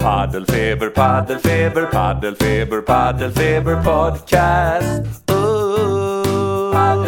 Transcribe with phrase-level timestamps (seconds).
[0.00, 5.30] Paddelfeber, paddelfeber, paddelfeber, paddelfeber podcast.
[5.30, 7.04] Oh,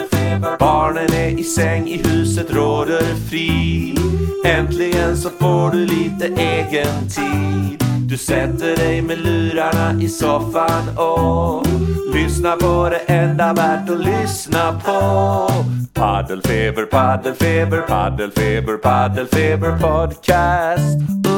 [0.58, 3.98] Barnen är i säng, i huset råder frid.
[4.44, 7.84] Äntligen så får du lite egen tid.
[8.08, 11.66] Du sätter dig med lurarna i soffan och
[12.14, 15.48] lyssnar på det enda värt att lyssna på.
[15.94, 21.31] Paddelfeber, paddelfeber, paddelfeber, paddelfeber podcast.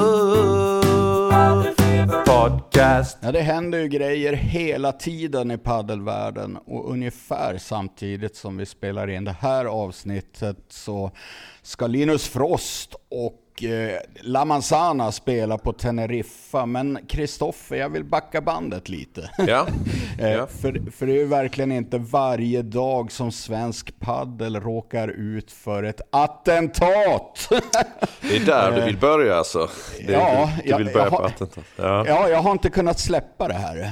[2.26, 3.18] Podcast.
[3.20, 9.10] Ja, det händer ju grejer hela tiden i paddelvärlden och ungefär samtidigt som vi spelar
[9.10, 11.10] in det här avsnittet så
[11.62, 16.66] ska Linus Frost och eh, La Manzana spela på Teneriffa.
[16.66, 19.30] Men Kristoffer, jag vill backa bandet lite.
[19.46, 19.66] Ja.
[20.18, 20.46] Eh, ja.
[20.46, 25.82] För, för det är ju verkligen inte varje dag som svensk paddel råkar ut för
[25.82, 27.48] ett attentat.
[28.20, 29.68] Det är där du vill börja alltså?
[30.06, 31.64] Det, Ja, du, du jag- vill börja jag på har- attentat?
[31.76, 32.04] Ja.
[32.08, 33.90] Ja, jag har inte kunnat släppa det här.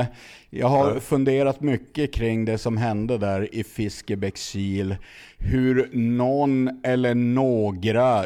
[0.00, 0.06] Eh,
[0.50, 4.96] jag har funderat mycket kring det som hände där i Fiskebäckskil.
[5.38, 8.24] Hur någon eller några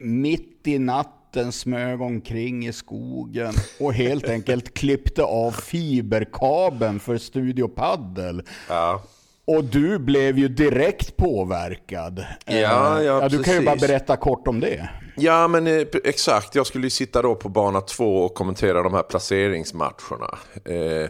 [0.00, 7.68] mitt i natten smög omkring i skogen och helt enkelt klippte av fiberkabeln för Studio
[7.68, 8.42] Paddel.
[8.68, 9.02] Ja.
[9.44, 12.24] Och du blev ju direkt påverkad.
[12.46, 14.88] Ja, ja, Eh, Du kan ju bara berätta kort om det.
[15.16, 16.54] Ja, men eh, exakt.
[16.54, 20.38] Jag skulle ju sitta då på bana två och kommentera de här placeringsmatcherna.
[20.64, 21.08] Eh,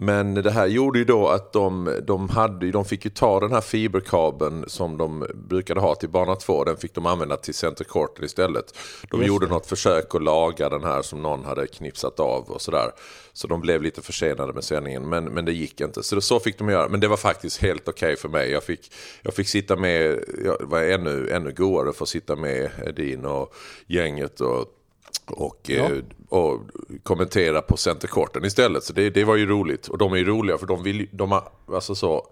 [0.00, 3.52] men det här gjorde ju då att de, de, hade, de fick ju ta den
[3.52, 6.64] här fiberkabeln som de brukade ha till bana två.
[6.64, 8.74] Den fick de använda till center court istället.
[9.10, 9.52] De Just gjorde det.
[9.52, 12.90] något försök att laga den här som någon hade knipsat av och sådär.
[13.32, 16.02] Så de blev lite försenade med sändningen, men, men det gick inte.
[16.02, 16.88] Så det, så fick de göra.
[16.88, 18.50] Men det var faktiskt helt okej för mig.
[18.50, 22.70] Jag fick, jag fick sitta med, jag var ännu, ännu godare för att sitta med
[22.86, 23.54] Edin och
[23.86, 24.66] gänget och,
[25.26, 25.84] och, Ja.
[25.84, 25.90] eh,
[26.28, 26.60] och
[27.02, 28.84] kommentera på centerkorten istället.
[28.84, 29.88] Så det, det var ju roligt.
[29.88, 32.26] Och de är ju roliga för de vill, de, har- alltså så,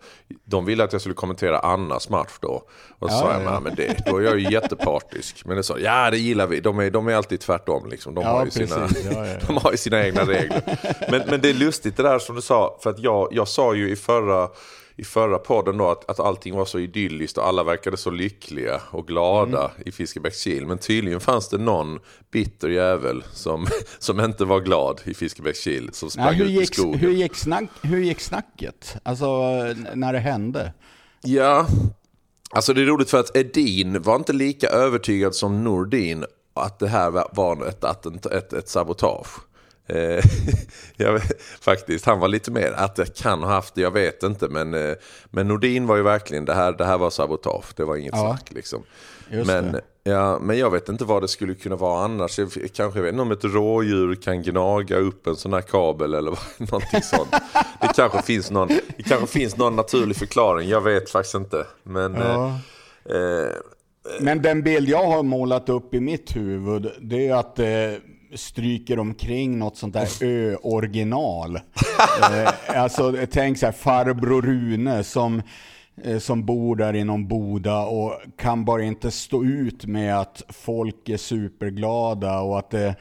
[0.45, 2.63] de ville att jag skulle kommentera Annas match då.
[2.99, 3.51] Och så Ja, sa jag, ja.
[3.51, 5.45] "Nej, men det, då är jag ju jättepartisk.
[5.45, 6.61] Men det sa ja det gillar vi.
[6.61, 8.15] De är, de är alltid tvärtom liksom.
[8.15, 9.07] De, Ja, har ju sina, precis.
[9.13, 9.27] Ja.
[9.47, 10.79] de har ju sina egna regler.
[11.11, 12.79] Men, men det är lustigt det där som du sa.
[12.83, 14.49] För att jag, jag sa ju i förra,
[14.99, 18.81] i förra podden då att, att allting var så idylliskt och alla verkade så lyckliga
[18.91, 19.83] och glada Mm.
[19.87, 20.67] i Fiskebäckskil.
[20.67, 21.99] Men tydligen fanns det någon
[22.31, 23.67] bitter jävel som,
[23.99, 25.91] som inte var glad i Fiskebäckskil.
[25.93, 27.01] Som sprang Nej, hur, ut i gick, skogen.
[27.01, 28.97] hur, gick snack, hur gick snacket?
[29.03, 29.27] Alltså
[29.95, 30.73] när det hände?
[31.23, 31.67] Ja,
[32.51, 36.25] alltså det är roligt för att Edin var inte lika övertygad som Nordin
[36.55, 39.27] att det här var- ett, attent, ett, ett sabotage.
[39.89, 40.25] Eh,
[40.97, 41.21] jag
[41.61, 44.49] faktiskt, han var lite mer att jag kan ha haft det, jag vet inte.
[44.49, 44.95] Men, eh,
[45.31, 48.27] men Nordin var ju verkligen, det här, det här var sabotage, det var inget Ja,
[48.37, 48.83] snack liksom.
[49.31, 49.81] just Men, det.
[50.11, 52.39] ja, men jag vet inte vad det skulle kunna vara annars.
[52.39, 56.15] Jag, kanske jag vet inte om ett rådjur kan gnaga upp en sån här kabel
[56.15, 57.31] eller vad- någonting sånt.
[57.81, 61.67] Det kanske finns någon, det kanske finns någon naturlig förklaring, jag vet faktiskt inte.
[61.83, 62.59] Men, Ja.
[63.11, 63.17] eh,
[63.47, 63.53] eh,
[64.21, 68.01] Men den bild jag har målat upp i mitt huvud, det är att det
[68.35, 71.57] stryker omkring något sånt där ö-original.
[72.23, 75.43] eh, alltså tänk så här farbror Rune som,
[76.19, 81.09] som bor där i någon boda och kan bara inte stå ut med att folk
[81.09, 82.95] är superglada och att det,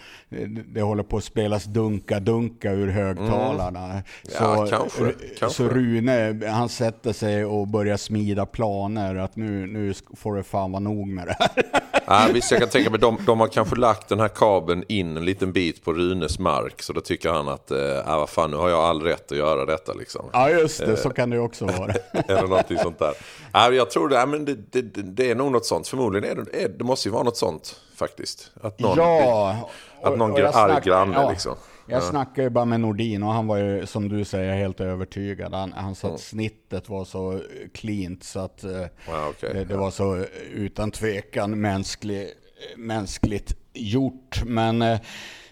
[0.73, 4.03] det håller på att spelas dunka-dunka ur högtalarna.
[4.39, 5.57] Ja, kanske, Ru- kanske.
[5.63, 10.71] så Rune, han sätter sig och börjar smida planer att nu, nu får det fan
[10.71, 11.49] vara nog med det här.
[12.05, 15.17] ja, visst, jag kan tänka mig, de, de har kanske lagt den här kabeln in
[15.17, 16.81] en liten bit på Runes mark.
[16.81, 19.37] Så då tycker han att, eh, ah, vad fan, nu har jag all rätt att
[19.37, 20.25] göra detta liksom.
[20.33, 21.93] Ja just det, så kan det också vara.
[22.27, 23.13] Eller någonting sånt där.
[23.53, 25.87] Ja, jag tror det, ja, men det, det, det är nog något sånt.
[25.87, 28.51] Förmodligen är det, det måste ju vara något sånt faktiskt.
[28.61, 29.69] Att någon, ja!
[30.03, 31.55] att någon och jag arg snack- granne ja, liksom.
[31.87, 35.53] Jag snackade ju bara med Nordin och han var ju som du säger helt övertygad.
[35.53, 37.41] Han, han sa att snittet var så
[37.73, 38.71] cleant så att eh,
[39.07, 39.53] Ja, okej.
[39.53, 42.29] det, det var så utan tvekan mänsklig,
[42.77, 44.43] mänskligt gjort.
[44.45, 44.99] Men eh,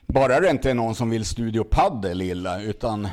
[0.07, 3.12] bara det inte är någon som vill Studio Paddel illa utan eh,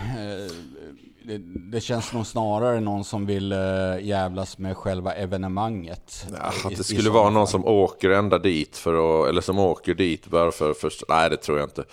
[1.25, 1.38] det,
[1.72, 3.58] det känns nog snarare någon som vill eh,
[4.00, 6.26] jävlas med själva evenemanget.
[6.38, 7.50] Ja, att det skulle vara någon fall.
[7.50, 11.02] som åker ända dit för att, eller som åker dit bara för först.
[11.08, 11.84] Nej, det tror jag inte.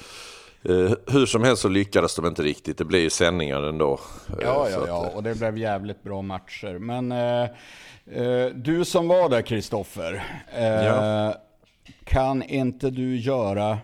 [0.63, 2.77] Eh, hur som helst så lyckades de inte riktigt.
[2.77, 3.99] Det blev ju sändningar ändå.
[4.29, 6.77] Eh, Ja, ja, att, ja, eh, och det blev jävligt bra matcher.
[6.79, 10.23] Men eh, du som var där, Kristoffer.
[10.59, 11.35] Ja.
[12.03, 13.77] Kan inte du göra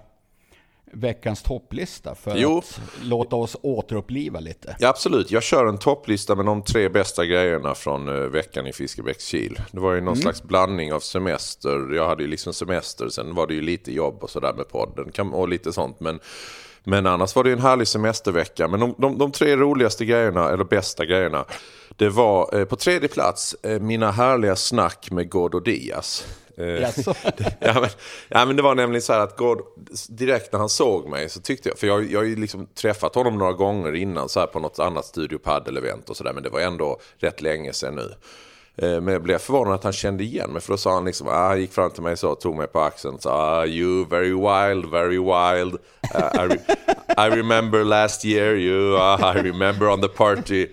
[0.93, 2.57] veckans topplista för Jo.
[2.57, 4.75] att låta oss återuppliva lite?
[4.79, 5.31] Ja, absolut.
[5.31, 9.59] Jag kör en topplista med de tre bästa grejerna från eh, veckan i Fiskebäckskil.
[9.71, 11.93] Det var ju någon slags blandning av semester.
[11.95, 15.33] Jag hade ju liksom semester, sen var det ju lite jobb och sådär med podden
[15.33, 15.99] och lite sånt.
[15.99, 16.19] Men,
[16.83, 18.67] Men annars var det en härlig semestervecka.
[18.67, 21.45] Men de, de, de tre roligaste grejerna, eller bästa grejerna,
[21.97, 26.25] det var eh, på tredje plats eh, mina härliga snack med Gordo Diaz.
[26.57, 27.13] Eh, Jaså?
[27.59, 27.89] ja, men,
[28.27, 29.61] ja men det var nämligen så här att Gord,
[30.09, 33.15] direkt när han såg mig så tyckte jag, för jag, jag har ju liksom träffat
[33.15, 36.49] honom några gånger innan så här på något annat Studio Padel-event och sådär, men det
[36.49, 38.13] var ändå rätt länge sedan nu.
[38.75, 41.27] Eh, Men jag blev förvånad att han kände igen mig, för då sa han liksom,
[41.27, 44.31] ah, gick fram till mig så, tog mig på axeln och sa, ah, you very
[44.31, 45.73] wild, very wild.
[46.15, 46.57] Uh, I, re
[47.27, 50.67] I remember last year you, uh, I remember on the party.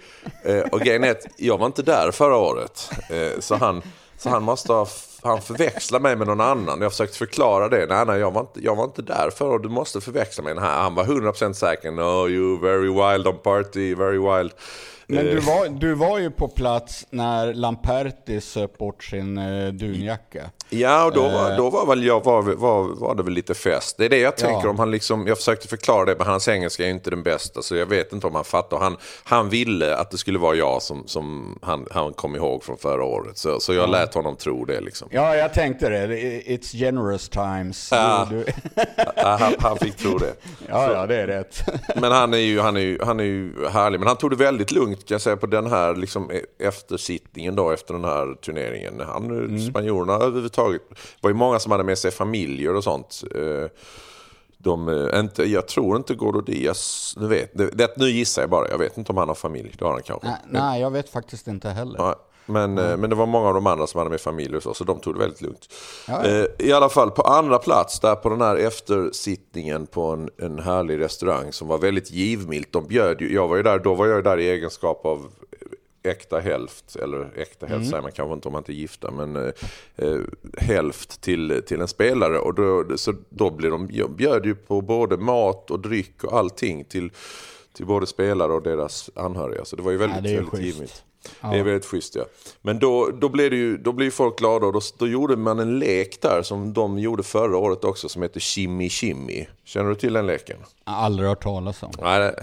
[0.44, 2.91] Eh, och grejen är att jag var inte där förra året,
[3.38, 3.83] så han,
[4.19, 4.87] så han måste ha
[5.22, 6.81] han förväxlar mig med någon annan.
[6.81, 7.87] Jag försökte förklara det.
[7.87, 10.55] Nej, nej, jag var inte, jag var inte där för och du måste förväxla mig.
[10.55, 11.90] Nej, han var 100% säker.
[11.90, 14.52] No, you very wild on party, very wild.
[15.06, 19.72] Men Eh, du var, du var ju på plats när Lamperti söp bort sin eh,
[19.72, 20.50] dunjacka.
[20.70, 23.96] Ja, och då var, då var väl jag, var, var, var det väl lite fest.
[23.99, 24.70] Det är det jag tänker Ja.
[24.70, 27.76] om han liksom, jag försökte förklara det, men hans engelska är inte den bästa, så
[27.76, 28.78] jag vet inte om han fattar.
[28.78, 32.76] Han, han ville att det skulle vara jag som, som han, han kom ihåg från
[32.78, 35.08] förra året, så, så jag lät honom tro det liksom.
[35.11, 36.06] Ja, jag tänkte det.
[36.46, 37.88] It's generous times.
[37.93, 38.26] Ja.
[38.31, 38.44] Du,
[39.16, 40.32] Ja, han, han fick tro det.
[40.69, 41.62] ja, ja, det är rätt.
[42.00, 43.99] Men han är, ju, han, är ju, han är ju härlig.
[44.00, 47.70] Men han tog det väldigt lugnt kan jag säga på den här liksom, eftersittningen då
[47.70, 49.00] efter den här turneringen.
[49.06, 49.58] Han, Mm.
[49.70, 50.60] Spanjorerna överhuvudtaget.
[50.69, 50.79] Det
[51.21, 53.23] var ju många som hade med sig familjer och sånt.
[53.35, 53.71] Eh,
[54.62, 58.69] De, eh, inte, jag tror inte Gordo Diaz, nu, vet, det, nu gissar jag bara,
[58.69, 60.29] jag vet inte om han har familj, det har han kanske.
[60.29, 61.99] Nej, nej, jag vet faktiskt inte heller.
[61.99, 62.15] Ja,
[62.47, 64.75] men, eh, men det var många av de andra som hade med familj och så,
[64.75, 65.69] så de tog det väldigt lugnt.
[66.09, 66.31] Ja, ja.
[66.31, 70.59] Eh, I alla fall på andra plats, där på den här eftersittningen på en, en
[70.59, 72.73] härlig restaurang som var väldigt givmilt.
[72.73, 75.27] De bjöd ju, jag var ju där, då var jag där i egenskap av
[76.02, 79.37] äkta hälft, eller äkta hälft säger man kanske inte om man inte är gifta, men
[79.37, 79.52] eh,
[79.97, 80.20] eh,
[80.58, 82.38] hälft till, till en spelare.
[82.38, 83.87] Och då, så då blev de,
[84.17, 87.11] bjöd ju på både mat och dryck och allting till,
[87.73, 89.64] till både spelare och deras anhöriga.
[89.64, 91.05] Så det var ju väldigt, Ja, väldigt schysst.
[91.25, 91.52] Givmilt.
[91.52, 92.25] Det är väldigt schysst ja.
[92.62, 95.58] Men då, då, blev det ju, då blev folk glada och då, då gjorde man
[95.58, 99.46] en lek där som de gjorde förra året också som heter Shimmy Shimmy.
[99.64, 100.56] Känner du till den leken?
[100.84, 101.90] Jag har aldrig hört talas om.
[102.02, 102.34] Nej,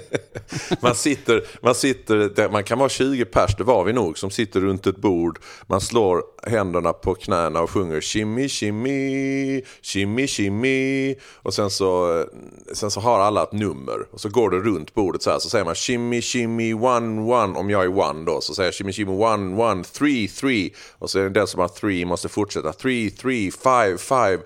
[0.80, 4.60] man sitter, man sitter, man kan vara 20 pers, det var vi nog, som sitter
[4.60, 5.38] runt ett bord.
[5.66, 11.14] Man slår händerna på knäna och sjunger shimmy, shimmy, shimmy, shimmy.
[11.42, 12.24] Och sen så,
[12.72, 15.38] sen så har alla ett nummer och så går det runt bordet så här.
[15.38, 17.58] Så säger man shimmy, shimmy, one, one.
[17.58, 20.70] Om jag är one då så säger shimmy, shimmy, one, one, three, three.
[20.98, 22.72] Och så är det den som har three måste fortsätta.
[22.72, 24.38] Three, three, five, five.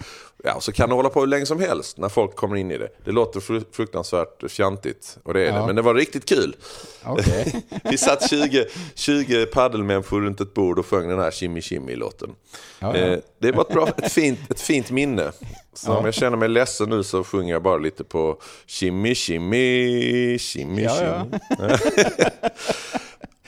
[0.45, 2.79] Ja, så kan det hålla på hur länge som helst när folk kommer in i
[2.79, 2.89] det.
[3.05, 5.67] Det låter fru- fruktansvärt fjantigt, och det är det.
[5.67, 6.57] Men det var riktigt kul.
[7.05, 7.63] Okej.
[7.85, 12.31] Vi satt 20, 20 paddelmänniskor runt ett bord och sjöng den här Shimmy Shimmy-låten.
[12.79, 13.05] Ja, ja.
[13.05, 15.33] Eh, det var ett, bra, ett, fint, ett fint minne.
[15.75, 20.39] Så om jag känner mig ledsen nu så sjunger jag bara lite på Shimmy Shimmy,
[20.39, 21.39] Shimmy Ja, Shimmy.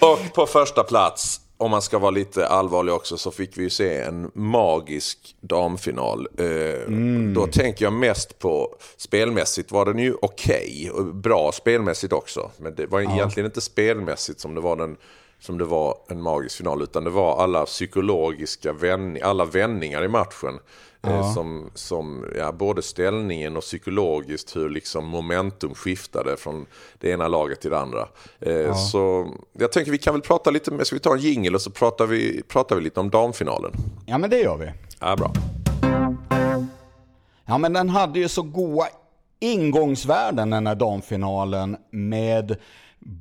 [0.01, 0.13] ja.
[0.13, 3.71] Och på första plats, om man ska vara lite allvarlig också, så fick vi ju
[3.71, 6.29] se en magisk damfinal.
[6.39, 6.91] Eh,
[7.35, 12.51] Då tänker jag mest på, spelmässigt var den ju okej, och bra spelmässigt också.
[12.57, 14.97] Men det var egentligen inte spelmässigt som det var den
[15.41, 20.09] som det var en magisk final, utan det var alla psykologiska vändningar, alla vändningar i
[20.09, 20.59] matchen.
[21.07, 26.67] Eh, som, som ja, både ställningen och psykologiskt hur liksom momentum skiftade från
[26.99, 28.09] det ena laget till det andra.
[28.41, 31.55] Eh, Så jag tänker vi kan väl prata lite, med- ska vi ta en jingle
[31.55, 33.73] och så pratar vi, pratar vi lite om damfinalen.
[34.07, 34.71] Ja, men det gör vi.
[35.01, 35.33] Ja, bra.
[37.47, 38.87] Ja, men den hade ju så goda
[39.41, 42.57] ingångsvärden den här damfinalen med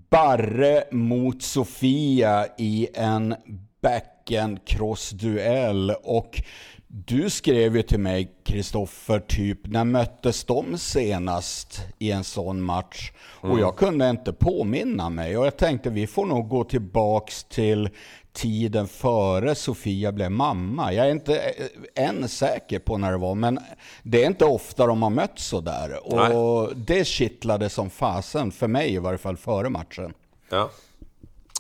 [0.10, 3.36] Barre mot Sofia i en
[3.82, 5.96] backend cross-duell.
[6.04, 6.42] Och
[6.88, 13.12] du skrev ju till mig, Kristoffer, typ när möttes de senast i en sån match?
[13.42, 15.38] Och jag kunde inte påminna mig.
[15.38, 17.90] Och jag tänkte vi får nog gå tillbaks till
[18.34, 20.94] tiden före Sofia blev mamma.
[20.94, 23.60] Jag är inte eh, än säker på när det var, men
[24.04, 26.08] det är inte ofta de har mötts så där.
[26.08, 30.14] Och det kittlade som fasen, för mig i varje fall, före matchen.
[30.50, 30.72] Ja,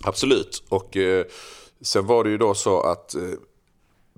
[0.04, 0.64] absolut.
[0.70, 1.26] Och eh,
[1.82, 3.22] sen var det ju då så att eh,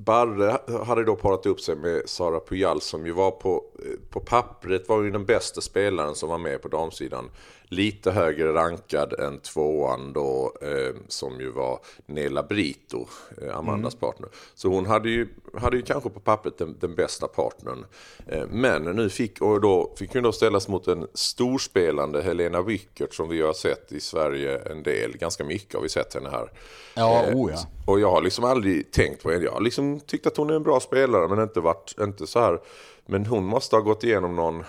[0.06, 4.20] Barre hade då parat upp sig med Sara Pujal som ju var på, eh, på
[4.20, 7.30] pappret var ju den bästa spelaren som var med på damsidan.
[7.72, 13.08] Lite högre rankad än tvåan då eh, som ju var Nela Brito,
[13.42, 14.30] eh, Amandas partner.
[14.56, 17.86] Så hon hade ju, hade ju kanske på pappret den, den bästa partnern.
[18.28, 23.14] Eh, men nu fick, och då fick hon då ställas mot en storspelande Helena Wickert
[23.14, 25.18] som vi har sett i Sverige en del.
[25.18, 26.52] Ganska mycket har vi sett henne här.
[26.96, 27.60] Ja, Eh, oh ja.
[27.86, 29.44] och jag har liksom aldrig tänkt på henne.
[29.46, 32.40] Jag har liksom tyckt att hon är en bra spelare men inte varit, inte så
[32.40, 32.60] här.
[33.06, 34.64] Men hon måste ha gått igenom någon,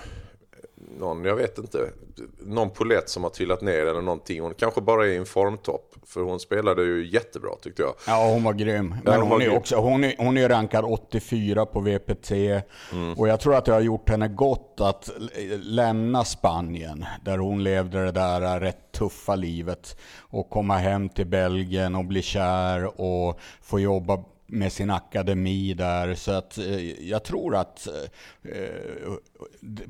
[1.01, 1.91] någon, jag vet inte,
[2.39, 4.41] någon polett som har trillat ner eller någonting.
[4.41, 5.95] Hon kanske bara är i en formtopp.
[6.07, 7.95] För hon spelade ju jättebra tyckte jag.
[8.07, 8.95] Ja, hon var grym.
[9.05, 9.57] Men hon hon, var är grym.
[9.57, 12.31] också, hon, är, hon är rankad 84 på VPT.
[12.31, 13.15] Mm.
[13.17, 15.11] Och jag tror att det har gjort henne gott att
[15.61, 19.97] lämna Spanien, där hon levde det där rätt tuffa livet.
[20.19, 26.15] Och komma hem till Belgien och bli kär och få jobba med sin akademi där.
[26.15, 27.87] Så att eh, jag tror att
[28.43, 29.13] eh,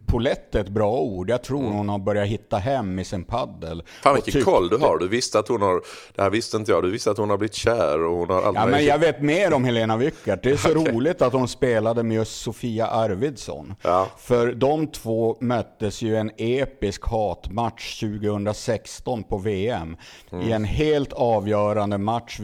[0.07, 1.31] polett är ett bra ord.
[1.31, 3.73] Jag tror hon har börjat hitta hem i sin paddel.
[3.73, 3.87] Mm.
[4.02, 4.99] Fan vilken tyckte- koll du har.
[4.99, 5.83] Du visste att hon har,
[6.14, 8.43] det här visste inte jag, du visste att hon har blivit kär och hon har
[8.43, 10.43] allt Ja, men jag vet mer om Helena Wyckert.
[10.43, 13.75] Det är så roligt att hon spelade med just Sofia Arvidsson.
[13.83, 14.09] Ja.
[14.19, 19.97] För de två möttes ju en episk hatmatch 2016 på VM.
[20.45, 22.40] I en helt avgörande match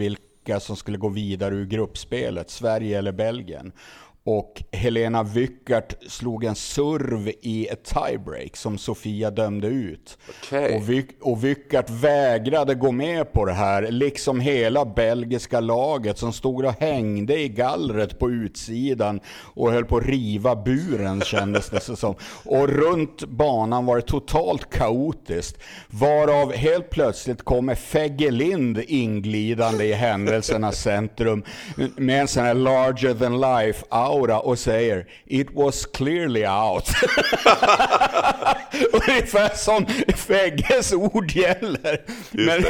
[0.46, 3.72] vilka som skulle gå vidare ur gruppspelet, Sverige eller Belgien.
[4.28, 10.18] Och Helena Wyckert slog en serv i ett tiebreak som Sofia dömde ut.
[10.28, 10.76] Okej.
[10.76, 16.32] Och, Vy- och Wyckert vägrade gå med på det här, liksom hela belgiska laget som
[16.32, 19.20] stod och hängde i gallret på utsidan
[19.54, 22.14] och höll på att riva buren kändes det som.
[22.44, 25.58] Och runt banan var det totalt kaotiskt.
[25.88, 31.44] Varav helt plötsligt kommer Fegelind inglidande i händelsernas centrum
[31.96, 33.84] med en sån här larger than life
[34.16, 36.84] aura och säger It was clearly out.
[38.92, 42.02] Ungefär som Fegges ord gäller.
[42.30, 42.64] Men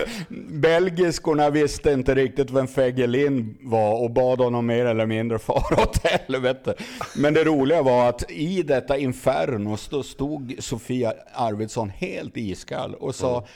[0.61, 5.83] belgiskorna visste inte riktigt vem Fegge Lind var och bad honom mer eller mindre fara
[5.83, 6.75] åt helvete.
[7.17, 13.47] Men det roliga var att i detta inferno stod, Sofia Arvidsson helt iskall och sa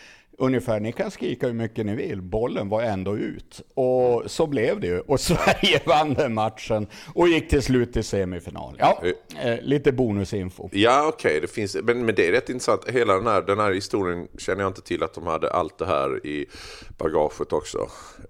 [0.42, 3.60] Ungefär, ni kan skrika hur mycket ni vill, bollen var ändå ut.
[3.74, 5.00] Och så blev det ju.
[5.00, 8.76] Och Sverige vann den matchen och gick till slut till semifinal.
[8.78, 9.02] Ja,
[9.42, 10.68] eh, lite bonusinfo.
[10.72, 12.88] Ja, okej, det finns, men, men det är rätt intressant.
[12.88, 15.86] Hela den här, den här historien känner jag inte till att de hade allt det
[15.86, 16.46] här i
[16.98, 17.78] bagaget också.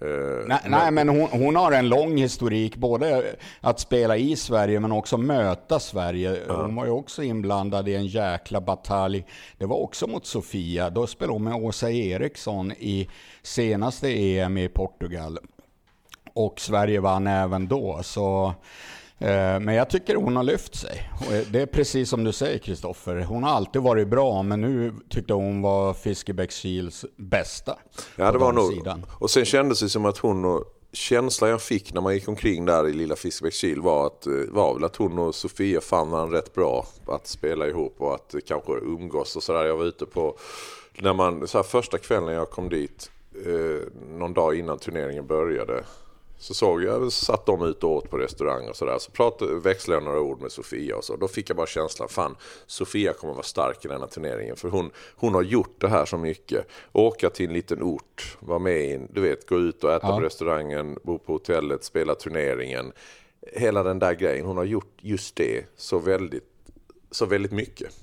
[0.01, 4.81] Eh, Nej, nej men hon, hon har en lång historik, både att spela i Sverige
[4.81, 6.41] men också möta Sverige.
[6.49, 9.25] Hon var ju också inblandad i en jäkla batalj.
[9.59, 10.91] Det var också mot Sofia.
[10.91, 13.09] Då spelade hon med Åsa Eriksson i
[13.43, 15.39] senaste EM i Portugal.
[16.35, 18.01] Och Sverige vann även då.
[18.03, 18.55] Så,
[19.19, 21.11] eh, men jag tycker hon har lyft sig.
[21.51, 23.17] Det är precis som du säger Kristoffer.
[23.23, 27.79] Hon har alltid varit bra, men nu tyckte hon var Fiskebäckskils bästa.
[28.17, 28.65] Ja, det var nog.
[28.65, 29.07] damsidan.
[29.19, 32.65] Och sen kändes det som att hon och känslan jag fick när man gick omkring
[32.65, 36.39] där i lilla Fiskebäckskil var, att, eh, var väl att hon och Sofia fann varandra
[36.39, 39.65] rätt bra att spela ihop och att eh, kanske umgås och sådär.
[39.65, 40.37] Jag var ute på,
[41.03, 43.11] när man, så här, första kvällen jag kom dit,
[43.47, 43.89] eh,
[44.19, 45.85] någon dag innan turneringen började,
[46.39, 48.99] så såg jag, satt de ute och åt på restaurang och sådär.
[48.99, 51.17] Så pratade, växlade jag några ord med Sofia och så.
[51.17, 54.57] Då fick jag bara känslan, fan, Sofia kommer vara stark i denna turneringen.
[54.57, 56.67] För hon, hon har gjort det här så mycket.
[56.93, 60.07] Åka till en liten ort, vara med i en, du vet, gå ut och äta
[60.07, 60.17] Ja.
[60.17, 62.93] på restaurangen, bo på hotellet, spela turneringen.
[63.53, 66.49] Hela den där grejen, hon har gjort just det så väldigt,
[67.11, 67.95] så väldigt mycket.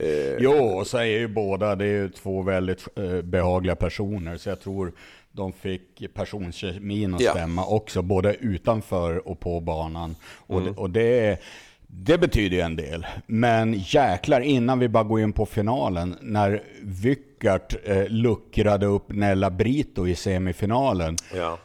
[0.00, 4.36] Eh, Jo, och så är ju båda, det är ju två väldigt eh, behagliga personer.
[4.36, 4.92] Så jag tror
[5.32, 7.30] de fick personkemin att Ja.
[7.30, 10.16] stämma också, både utanför och på banan.
[10.46, 10.72] Och, Mm.
[10.74, 11.38] det, och det,
[11.86, 13.06] det betyder ju en del.
[13.26, 19.50] Men jäklar, innan vi bara går in på finalen, när Wyckert eh, luckrade upp Nella
[19.50, 21.16] Brito i semifinalen.
[21.34, 21.58] ja.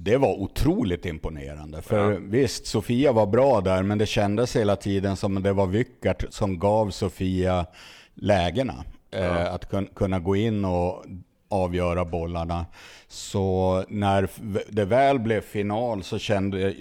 [0.00, 1.82] Det var otroligt imponerande.
[1.82, 6.24] För visst, Sofia var bra där, men det kändes hela tiden som det var Wyckert
[6.30, 7.66] som gav Sofia
[8.14, 8.84] lägena.
[9.10, 11.04] Eh, att kun, kunna gå in och
[11.48, 12.66] avgöra bollarna.
[13.08, 14.28] Så när
[14.68, 16.74] det väl blev final så kände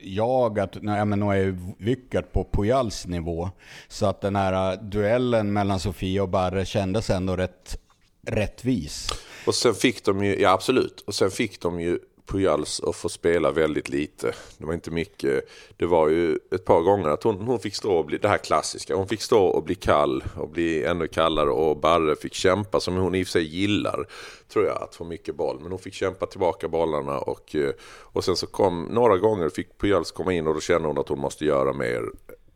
[0.00, 3.50] jag att nej, men nu är ju Wyckert på Pujals nivå.
[3.88, 7.78] Så att den här eh, duellen mellan Sofia och Barre kändes ändå rätt
[8.26, 9.08] rättvis.
[9.46, 11.98] Och sen fick de ju, ja absolut, och sen fick de ju
[12.30, 14.32] Pujals att få spela väldigt lite.
[14.58, 15.48] Det var inte mycket.
[15.76, 18.38] Det var ju ett par gånger att hon, hon fick stå och bli, det här
[18.38, 22.80] klassiska, hon fick stå och bli kall och bli ännu kallare och Barre fick kämpa
[22.80, 24.06] som hon i och för sig gillar,
[24.52, 25.58] tror jag, att få mycket boll.
[25.60, 29.78] Men hon fick kämpa tillbaka bollarna och, eh, och sen så kom, några gånger fick
[29.78, 32.02] Pujals komma in och då kände hon att hon måste göra mer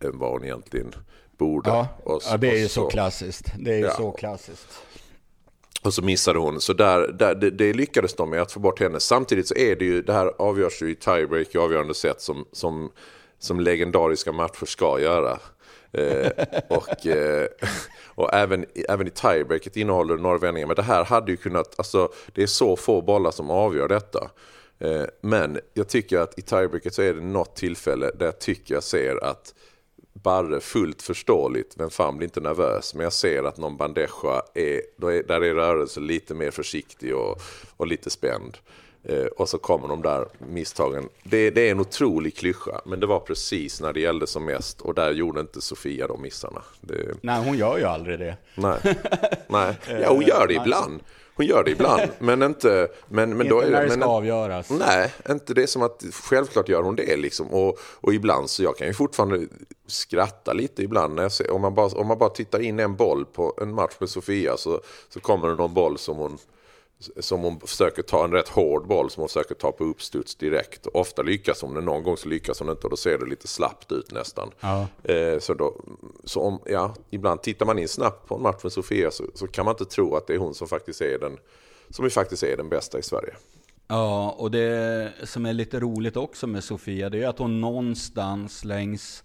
[0.00, 0.95] än vad hon egentligen
[1.38, 1.71] borde.
[1.71, 3.47] Ja, Och ja det är ju och så klassiskt.
[3.59, 3.90] Det är ju Ja.
[3.97, 4.69] så klassiskt.
[5.85, 6.61] Och så missade hon.
[6.61, 9.00] Så där, där, det, det lyckades de med att få bort henne.
[9.00, 12.45] Samtidigt så är det ju, det här avgörs ju i tiebreak i avgörande sätt som,
[12.53, 12.91] som,
[13.38, 15.38] som legendariska matcher ska göra.
[15.93, 16.31] Eh,
[16.69, 17.49] och eh,
[18.14, 20.67] och även, även i tiebreaket innehåller det några vändningar.
[20.67, 24.31] Men det här hade ju kunnat, alltså det är så få bollar som avgör detta.
[24.79, 28.75] Eh, men jag tycker att i tiebreaket så är det något tillfälle där jag tycker
[28.75, 29.55] jag ser att
[30.23, 31.75] Barre fullt förståeligt.
[31.76, 32.94] Vem fan blir inte nervös?
[32.94, 37.42] Men jag ser att någon bandeja är, är där är rörelsen lite mer försiktig och,
[37.76, 38.59] och lite spänd.
[39.04, 41.09] Eh, och så kommer de där misstagen.
[41.23, 44.80] Det, det, är en otrolig klyscha, men det var precis när det gällde som mest.
[44.80, 46.62] Och där gjorde inte Sofia de missarna.
[46.80, 47.14] Det...
[47.21, 48.37] Nej, hon gör ju aldrig det.
[48.54, 48.78] Nej,
[49.49, 49.76] Nej.
[49.88, 51.00] Ja, hon gör det ibland.
[51.37, 52.88] Hon gör det ibland, men inte...
[53.09, 54.71] Men, men inte då är när det men, ska avgöras.
[54.71, 57.47] Nej, inte det som att självklart gör hon det liksom.
[57.47, 59.47] Och, och ibland så jag kan ju fortfarande
[59.87, 62.97] skratta lite ibland när jag ser, om man bara, om man bara tittar in en
[62.97, 66.38] boll på en match med Sofia så, så kommer det någon boll som hon
[67.21, 70.87] som hon försöker ta en rätt hård boll som hon försöker ta på uppstuds direkt.
[70.87, 73.49] Ofta lyckas hon, men någon gång så lyckas hon inte och då ser det lite
[73.49, 74.51] slappt ut nästan.
[74.61, 74.87] Ja.
[75.05, 75.81] Eh, så då,
[76.25, 79.47] så om, ja, ibland tittar man in snabbt på en match med Sofia så, så
[79.47, 81.39] kan man inte tro att det är hon som faktiskt är den,
[81.91, 83.35] som faktiskt är den bästa i Sverige.
[83.89, 88.65] Ja, och det som är lite roligt också med Sofia, det är att hon någonstans
[88.65, 89.25] längs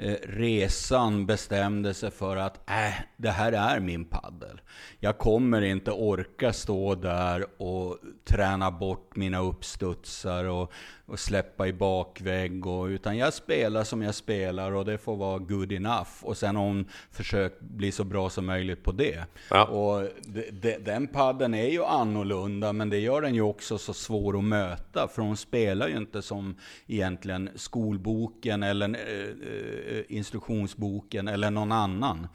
[0.00, 4.60] Eh, resan bestämde sig för att äh, det här är min paddel.
[5.00, 10.72] Jag kommer inte orka stå där och träna bort mina uppstudsar och,
[11.08, 12.66] och släppa i bakvägg.
[12.66, 16.10] Och, utan jag spelar som jag spelar och det får vara good enough.
[16.22, 19.24] Och sen har hon försökt bli så bra som möjligt på det.
[19.50, 19.64] Ja.
[19.64, 23.94] Och de, de, den padden är ju annorlunda, men det gör den ju också så
[23.94, 25.08] svår att möta.
[25.08, 32.28] För hon spelar ju inte som egentligen skolboken eller eh, eh, instruktionsboken eller någon annan.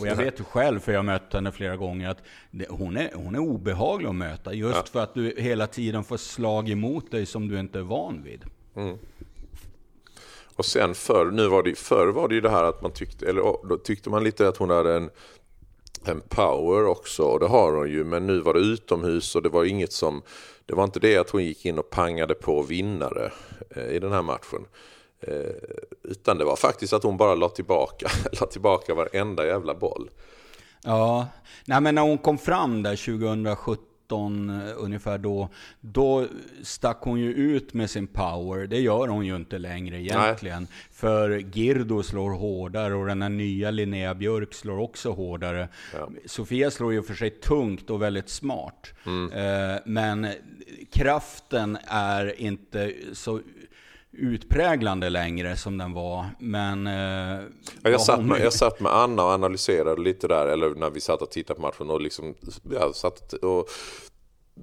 [0.00, 2.18] Och jag vet ju själv, för jag har mött henne flera gånger, att
[2.50, 4.54] det, hon, är, hon är obehaglig att möta.
[4.54, 4.84] Just Ja.
[4.92, 8.44] för att du hela tiden får slag emot dig som du inte är van vid.
[10.56, 13.28] Och sen förr, nu var det, förr var det ju det här att man tyckte,
[13.28, 15.10] eller då tyckte man lite att hon hade en,
[16.04, 19.48] en power också och det har hon ju men nu var det utomhus och det
[19.48, 20.22] var inget som,
[20.66, 23.32] det var inte det att hon gick in och pangade på vinnare
[23.70, 24.64] eh, i den här matchen.
[25.20, 25.32] Eh,
[26.02, 28.08] utan det var faktiskt att hon bara la tillbaka,
[28.40, 30.10] la tillbaka varenda jävla boll.
[30.84, 31.26] Ja,
[31.64, 35.48] nej men när hon kom fram där 2017 eh, ungefär då,
[35.80, 36.26] då
[36.62, 38.66] stack hon ju ut med sin power.
[38.66, 40.66] Det gör hon ju inte längre egentligen.
[40.90, 45.68] För Girdo slår hårdare och den här nya Linnea Björk slår också hårdare.
[46.26, 48.92] Sofia slår ju för sig tungt och väldigt smart.
[49.32, 50.26] Eh, men
[50.90, 53.40] kraften är inte så
[54.12, 56.26] utpräglande längre som den var.
[56.38, 56.86] Men...
[56.86, 57.40] Eh,
[57.82, 61.00] Ja, jag, satt med, jag satt med Anna och analyserade lite där, eller när vi
[61.00, 62.34] satt och tittade på matchen och liksom,
[62.70, 63.68] jag satt och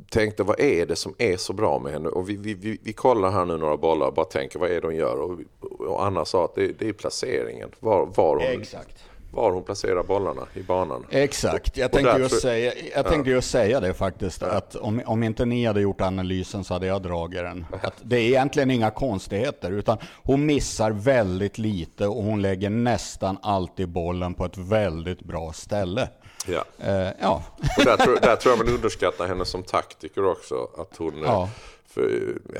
[0.09, 2.09] tänkte vad är det som är så bra med henne?
[2.09, 4.81] Och vi, vi, vi, vi kollar här nu några bollar och bara tänker vad är
[4.81, 5.17] det hon gör?
[5.17, 5.39] Och,
[5.79, 9.03] och Anna sa att det, det är placeringen, var, var, hon, Exakt.
[9.35, 11.05] Var hon placerar bollarna i banan.
[11.09, 14.43] Exakt, jag tänkte därför- just säga, jag tänkte just säga det faktiskt.
[14.43, 17.65] Att om, om inte ni hade gjort analysen så hade jag dragit den.
[17.81, 23.37] Att det är egentligen inga konstigheter, utan hon missar väldigt lite och hon lägger nästan
[23.41, 26.09] alltid bollen på ett väldigt bra ställe.
[26.47, 26.63] Ja.
[26.79, 27.43] Eh, ja,
[27.77, 30.55] Och där, tror, där tror jag man underskattar henne som taktiker också.
[30.77, 31.49] Att hon, Ja.
[31.87, 32.01] för,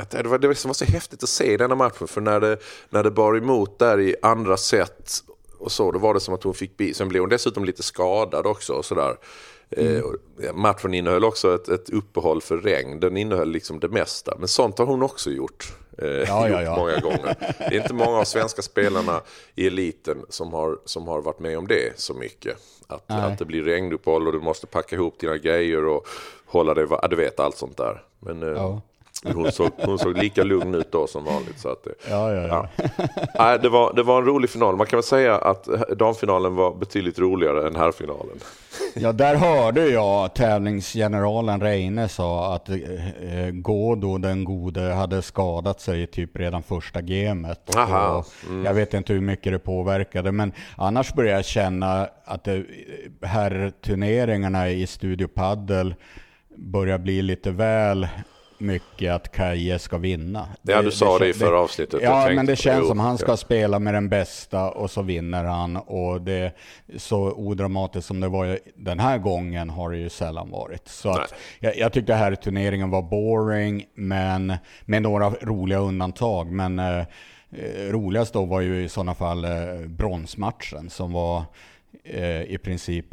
[0.10, 2.08] det, var, det var så häftigt att se i denna matchen.
[2.08, 2.58] För när det,
[2.90, 5.12] när det bar emot där i andra set
[5.60, 6.94] och så, då var det som att hon fick bi.
[6.94, 8.74] Sen blev hon dessutom lite skadad också.
[8.74, 9.18] Och sådär.
[9.70, 10.02] Eh,
[10.42, 13.00] ja, matchen innehöll också ett, ett uppehåll för regn.
[13.00, 14.36] Den innehöll liksom det mesta.
[14.40, 15.74] Men sånt har hon också gjort.
[15.98, 16.76] Eh, Ja, ja, gjort ja.
[16.78, 17.36] många gånger.
[17.70, 19.22] Det är inte många av svenska spelarna
[19.56, 22.58] i eliten som har, som har varit med om det så mycket.
[22.88, 23.18] Att, Nej.
[23.32, 26.08] att det blir regnuppehåll och du måste packa ihop dina grejer och
[26.46, 28.04] hålla dig, ja, du vet allt sånt där.
[28.20, 28.82] Men eh, Ja.
[29.34, 31.60] Hon, såg, hon såg lika lugn ut då som vanligt.
[31.60, 32.48] Så att, det- ja, ja.
[32.48, 32.68] ja.
[33.40, 34.76] Nej, det, var, det var en rolig final.
[34.76, 38.38] Man kan väl säga att damfinalen var betydligt roligare än herrfinalen.
[38.96, 42.76] Ja, där hörde jag tävlingsgeneralen Reine sa att eh,
[43.54, 47.70] Godo, den gode, hade skadat sig typ redan första gamet.
[47.76, 48.26] Och
[48.66, 52.64] Jag vet inte hur mycket det påverkade, men annars börjar jag känna att det,
[53.22, 55.96] här turneringarna i Studio Paddle
[56.58, 58.08] börjar bli lite väl
[58.58, 60.48] mycket att Kaje ska vinna.
[60.62, 62.00] Ja, du sa det i kän- förra avsnittet.
[62.04, 63.38] Ja, tänkte men det känns Jo, som han ska ja.
[63.38, 65.78] spela med den bästa och så vinner han.
[65.78, 66.56] Och det
[66.98, 70.88] så odramatiskt som det var den här gången har det ju sällan varit.
[70.88, 74.54] Så att jag, jag tyckte här turneringen var boring, men
[74.86, 76.52] med några roliga undantag.
[76.52, 77.06] Men eh, eh,
[77.92, 79.52] roligast då var ju i sådana fall eh,
[79.88, 81.44] bronsmatchen som var
[82.04, 83.06] eh, i princip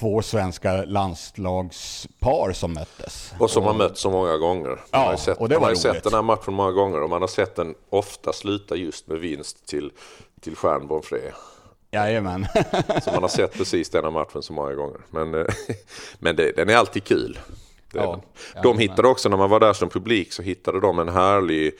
[0.00, 3.32] två svenska landslagspar som möttes.
[3.38, 4.68] Och som har mött så många gånger.
[4.68, 6.54] Man Ja, har ju sett, och det man var har ju sett den här matchen
[6.54, 9.92] många gånger och man har sett den ofta sluta just med vinst till,
[10.40, 11.18] till Stjärnborn Fre.
[11.92, 12.46] Jajamän.
[13.04, 15.00] Så man har sett precis denna matchen så många gånger.
[15.10, 15.46] Men, eh,
[16.18, 17.38] men det, den är alltid kul.
[17.92, 18.20] Det är Ja,
[18.54, 18.62] den.
[18.62, 21.72] de hittade också, när man var där som publik, så hittade de en härlig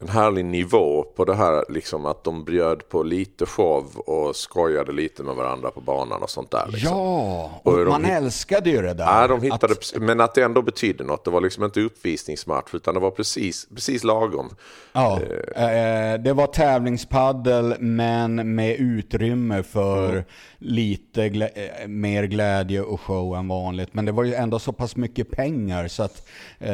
[0.00, 4.92] en härlig nivå på det här, liksom att de bjöd på lite show och skojade
[4.92, 6.66] lite med varandra på banan och sånt där.
[6.72, 6.96] Liksom.
[6.96, 9.06] Ja, och, Och man älskade ju det där.
[9.06, 11.24] Nej, de hittade, Att, men att det ändå betydde något.
[11.24, 14.50] Det var liksom inte uppvisningsmatch utan det var precis, precis lagom.
[14.92, 15.20] ja,
[15.56, 20.24] eh, det var tävlingspaddel men med utrymme för Mm.
[20.58, 23.94] lite glä, eh, mer glädje och show än vanligt.
[23.94, 26.26] Men det var ju ändå så pass mycket pengar så att
[26.58, 26.70] eh,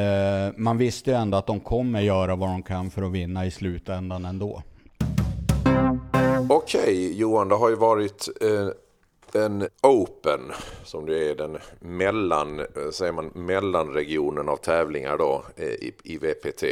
[0.57, 3.51] man visste ju ändå att de kommer göra vad de kan för att vinna i
[3.51, 4.63] slutändan ändå.
[6.49, 8.69] Okej Johan, det har ju varit eh,
[9.43, 10.41] en Open
[10.85, 16.19] som det är den mellan, eh, säger man, mellanregionen av tävlingar då eh, i, i
[16.19, 16.63] VPT.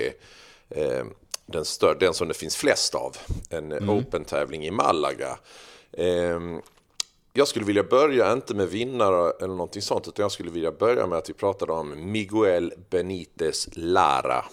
[0.69, 1.05] Eh,
[1.47, 3.17] den, stör, den som det finns flest av.
[3.51, 5.39] En Open-tävling i Malaga.
[7.33, 11.07] Jag skulle vilja börja, inte med vinnare eller någonting sånt, utan jag skulle vilja börja
[11.07, 14.45] med att vi pratade om Miguel Benitez Lara.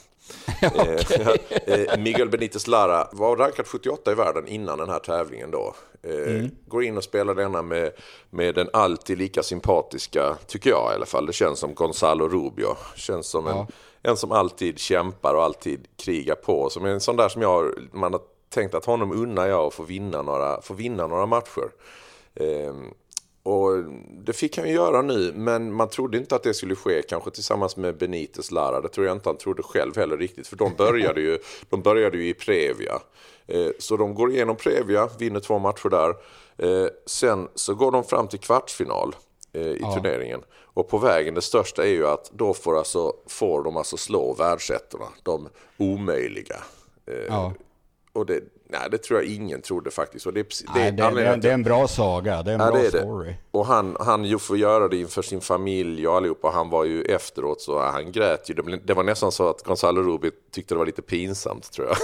[0.62, 5.76] Eh, eh, Miguel Benitez Lara var rankad 78 i världen innan den här tävlingen då.
[6.04, 6.12] Eh,
[6.68, 7.92] Går in och spelar denna med,
[8.30, 12.76] med den alltid lika sympatiska, tycker jag i alla fall, det känns som Gonzalo Rubio.
[12.96, 13.66] Känns som en,
[14.04, 16.70] en som alltid kämpar och alltid krigar på.
[16.70, 19.84] Som en sån där som jag, man har tänkt att honom unnar jag att få
[19.84, 21.70] vinna några, få vinna några matcher.
[23.44, 23.84] Och
[24.24, 27.32] det fick han ju göra nu, men man trodde inte att det skulle ske kanske
[27.32, 28.82] tillsammans med Benitez Lara.
[28.82, 32.18] Det tror jag inte han trodde själv heller riktigt, för de började ju, de började
[32.18, 33.00] ju i Previa.
[33.48, 36.10] Eh, så de går igenom Previa, vinner två matcher där.
[36.58, 39.16] Eh, sen så går de fram till kvartsfinal
[39.54, 40.42] eh, i turneringen.
[40.74, 44.34] Och på vägen, det största är ju att då får, alltså, får de alltså slå
[44.34, 46.58] världsettorna, de omöjliga.
[47.28, 47.54] Ja.
[48.14, 50.26] Och det, nej, det tror jag ingen trodde faktiskt.
[50.26, 52.80] Och det, Nej, det, det, det är en bra saga, det är en Ja, bra
[52.80, 53.34] är story.
[53.52, 56.50] Och han, han ju får göra det inför sin familj och allihopa.
[56.50, 58.54] Han var ju efteråt så han grät ju.
[58.86, 61.98] Det, var nästan så att Gonzalo Rubi tyckte det var lite pinsamt tror jag.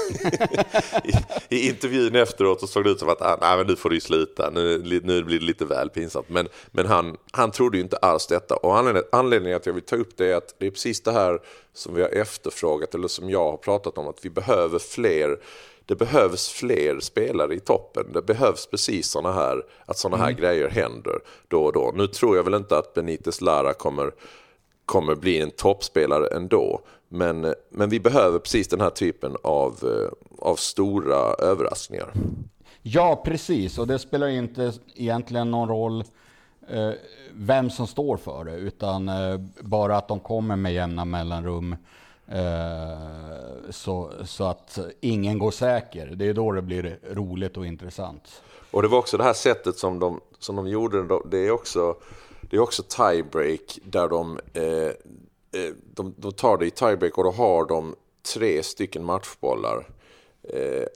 [1.49, 3.89] I, I intervjun efteråt så såg det ut som att ah, nej, men nu får
[3.89, 4.49] du sluta.
[4.49, 6.29] Nu, nu blir det lite väl pinsamt.
[6.29, 8.55] Men, men han, han trodde ju inte alls detta.
[8.55, 11.11] Och anledningen, anledningen att jag vill ta upp det är att det är precis det
[11.11, 11.39] här
[11.73, 14.07] som vi har efterfrågat eller som jag har pratat om.
[14.07, 15.37] Att vi behöver fler
[15.85, 18.05] det behövs fler spelare i toppen.
[18.13, 21.93] Det behövs precis sådana här, att sådana här grejer händer då och då.
[21.95, 24.11] Nu tror jag väl inte att Benitez Lara kommer,
[24.85, 26.81] kommer bli en toppspelare ändå.
[27.09, 32.13] Men, men vi behöver precis den här typen av, eh, av stora överraskningar.
[32.81, 33.77] Ja, precis.
[33.77, 36.03] Och det spelar inte egentligen någon roll
[36.67, 36.91] eh,
[37.33, 41.75] vem som står för det, utan eh, bara att de kommer med jämna mellanrum.
[42.27, 46.07] Eh, så, så att ingen går säker.
[46.15, 48.41] Det är då det blir roligt och intressant.
[48.71, 51.37] Och det var också det här sättet som de, som de gjorde det.
[51.37, 51.95] Är också,
[52.41, 54.63] det är också tiebreak där de, eh,
[55.61, 57.95] eh, de, de tar det i tiebreak och då har de
[58.33, 59.87] tre stycken matchbollar.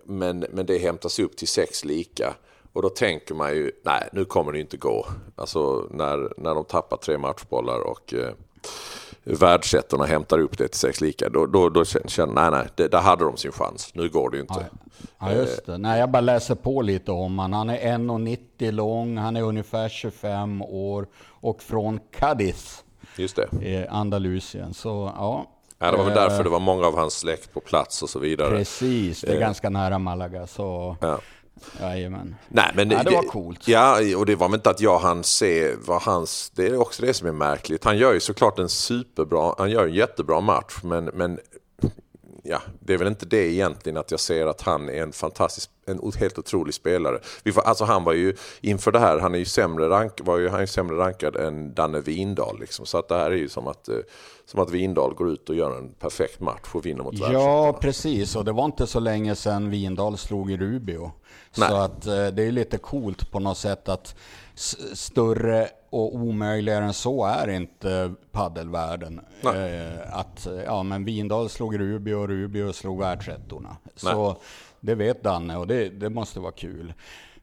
[0.03, 2.35] Men, men det hämtas upp till sex lika.
[2.73, 5.05] Och då tänker man ju, nej nu kommer det inte gå.
[5.35, 8.33] Alltså när, när de tappar tre matchbollar och eh,
[9.35, 11.29] världsettorna hämtar upp det till sex lika.
[11.29, 13.91] Då, då, då känner nej nej, det, där hade de sin chans.
[13.93, 14.65] Nu går det ju inte.
[15.19, 15.77] Ja, just det.
[15.77, 17.53] Nej, jag bara läser på lite om han.
[17.53, 22.83] Han är 1,90 lång, han är ungefär 25 år och från Cadiz
[23.15, 23.47] Just det.
[23.61, 24.73] i Andalusien.
[24.73, 25.45] Så ja.
[25.81, 28.09] Ja, det var väl Eh, därför det var många av hans släkt på plats och
[28.09, 28.49] så vidare.
[28.49, 30.47] Precis, det är ganska nära Malaga.
[30.47, 31.19] Så Ja.
[31.79, 32.35] Jajamän.
[32.47, 33.67] Nej, men Ja, det var coolt.
[33.67, 36.51] Ja, och det var väl inte att jag han se vad hans...
[36.55, 37.83] Det är också det som är märkligt.
[37.83, 39.55] Han gör ju såklart en superbra...
[39.57, 41.05] Han gör en jättebra match, men...
[41.05, 41.39] men
[42.43, 45.69] ja, det är väl inte det egentligen att jag ser att han är en fantastisk,
[45.85, 47.19] en helt otrolig spelare.
[47.43, 50.37] Vi får, alltså han var ju, inför det här, han är ju sämre, rank, var
[50.37, 52.59] ju, han är sämre rankad än Danne Windahl.
[52.59, 52.85] Liksom.
[52.85, 53.95] Så att det här är ju som att, eh,
[54.45, 58.35] som att Windahl går ut och gör en perfekt match och vinner mot Ja, precis.
[58.35, 61.11] Och det var inte så länge sedan Vindal slog i Rubio.
[61.57, 61.69] Nej.
[61.69, 64.15] Så att eh, det är lite coolt på något sätt att
[64.93, 69.21] större och omöjligare än så är inte paddelvärlden.
[69.43, 73.77] Eh, att ja, men Vindal slog Rubio och Rubio slog världsettorna.
[73.95, 74.37] Så
[74.79, 76.93] det vet Danne och det, det måste vara kul.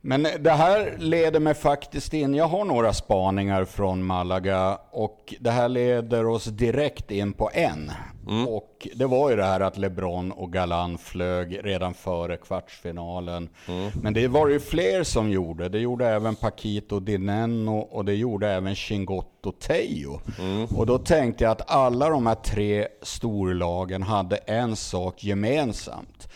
[0.07, 5.51] Men det här leder mig faktiskt in, jag har några spaningar från Malaga och det
[5.51, 7.91] här leder oss direkt in på en.
[8.49, 13.49] Och det var ju det här att LeBron och Galan flög redan före kvartsfinalen.
[14.03, 15.69] Men det var ju fler som gjorde.
[15.69, 20.21] Det gjorde även Paquito Dineno och det gjorde även Chingotto Teo.
[20.77, 26.29] Och då tänkte jag att alla de här tre storlagen hade en sak gemensamt.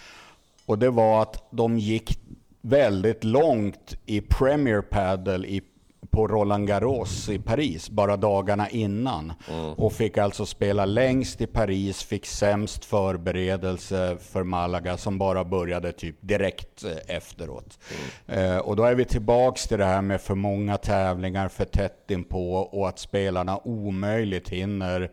[0.66, 2.18] Och det var att de gick
[2.61, 5.62] väldigt långt i Premier Padel i
[6.11, 9.33] på Roland Garros i Paris bara dagarna innan.
[9.77, 15.92] Och fick alltså spela längst i Paris, fick sämst förberedelse för Malaga som bara började
[15.92, 17.79] typ direkt eh, efteråt.
[18.27, 22.11] Eh, och då är vi tillbaks till det här med för många tävlingar för tätt
[22.11, 25.11] inpå och att spelarna omöjligt hinner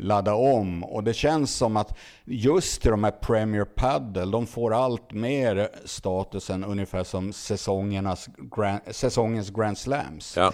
[0.00, 0.84] ladda om.
[0.84, 6.64] Och det känns som att just de här Premier Padel, de får allt mer statusen
[6.64, 10.36] ungefär som säsongernas grand, säsongens Grand Slams.
[10.36, 10.52] Ja.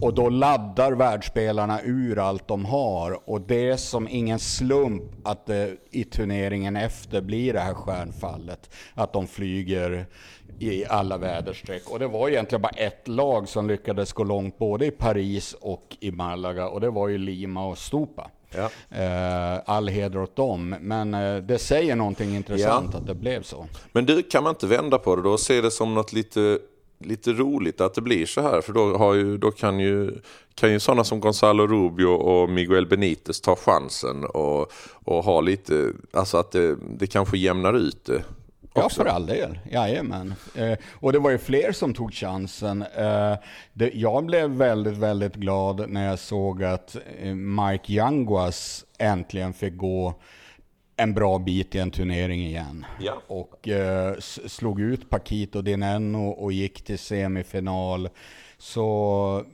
[0.00, 3.30] Och då laddar världsspelarna ur allt de har.
[3.30, 8.70] Och det är som ingen slump att det i turneringen efter blir det här stjärnfallet.
[8.94, 10.06] Att de flyger
[10.58, 11.90] i alla väderstreck.
[11.90, 15.96] Och det var egentligen bara ett lag som lyckades gå långt både i Paris och
[16.00, 16.68] i Malaga.
[16.68, 18.30] Och det var ju Lima och Stupa.
[18.54, 18.70] Ja.
[18.98, 20.74] Eh, all heder åt dem.
[20.80, 22.98] Men eh, det säger någonting intressant Ja.
[22.98, 23.66] att det blev så.
[23.92, 26.58] Men du, kan man inte vända på det då och se det som något lite,
[27.04, 28.60] lite roligt att det blir så här?
[28.60, 30.12] För då, har ju, då kan, ju,
[30.54, 34.72] kan ju sådana som Gonzalo Rubio och Miguel Benitez ta chansen och,
[35.04, 38.22] och ha lite, alltså att det, det kanske jämnar ut det.
[38.74, 39.58] Ja, för all del.
[39.70, 40.34] Jajamän.
[40.54, 42.82] Eh, och det var ju fler som tog chansen.
[42.82, 43.34] Eh,
[43.72, 49.76] det, jag blev väldigt, väldigt glad när jag såg att eh, Mike Yanguas äntligen fick
[49.76, 50.14] gå
[50.96, 52.86] en bra bit i en turnering igen.
[53.00, 53.22] Ja.
[53.26, 54.14] Och eh,
[54.46, 58.08] slog ut Paquito Dineno och gick till semifinal.
[58.58, 59.44] Så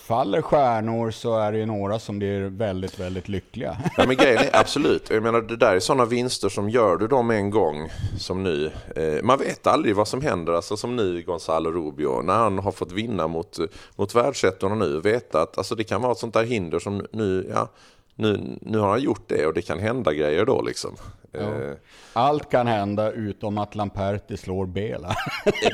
[0.00, 3.76] faller stjärnor så är det ju några som blir väldigt, väldigt lyckliga.
[3.96, 7.08] Ja, men grejen är absolut, jag menar det där är sådana vinster som gör du
[7.08, 8.70] dem en gång som nu.
[8.96, 12.72] Eh, man vet aldrig vad som händer, alltså som nu Gonzalo Rubio, när han har
[12.72, 13.58] fått vinna mot,
[13.96, 17.50] mot världsettorna nu, veta att alltså, det kan vara ett sånt där hinder som nu,
[17.54, 17.68] ja,
[18.14, 20.96] nu, nu har han gjort det och det kan hända grejer då liksom.
[21.32, 21.72] Eh,
[22.12, 25.14] Allt kan hända utom att Lamperti slår Bela.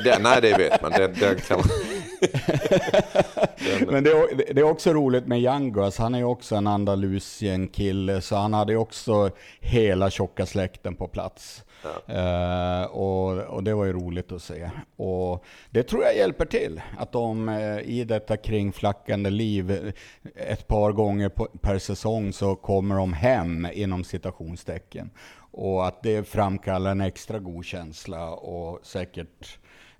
[0.03, 0.91] det, nej, det vet man.
[0.91, 1.67] Det, det kan man.
[3.87, 5.97] Men det är, det är också roligt med Yanguas.
[5.97, 10.95] Han är ju också en Andalusien kille, så han hade ju också hela tjocka släkten
[10.95, 11.63] på plats.
[12.07, 14.69] Eh, och, och det var ju roligt att se.
[14.95, 16.81] Och det tror jag hjälper till.
[16.97, 22.55] Att de eh, i detta kringflackande liv eh, ett par gånger på, per säsong så
[22.55, 25.09] kommer de hem inom citationstecken.
[25.51, 29.57] Och att det framkallar en extra god känsla och säkert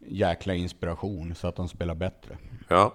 [0.08, 2.38] jäkla inspiration så att de spelar bättre.
[2.68, 2.94] Ja.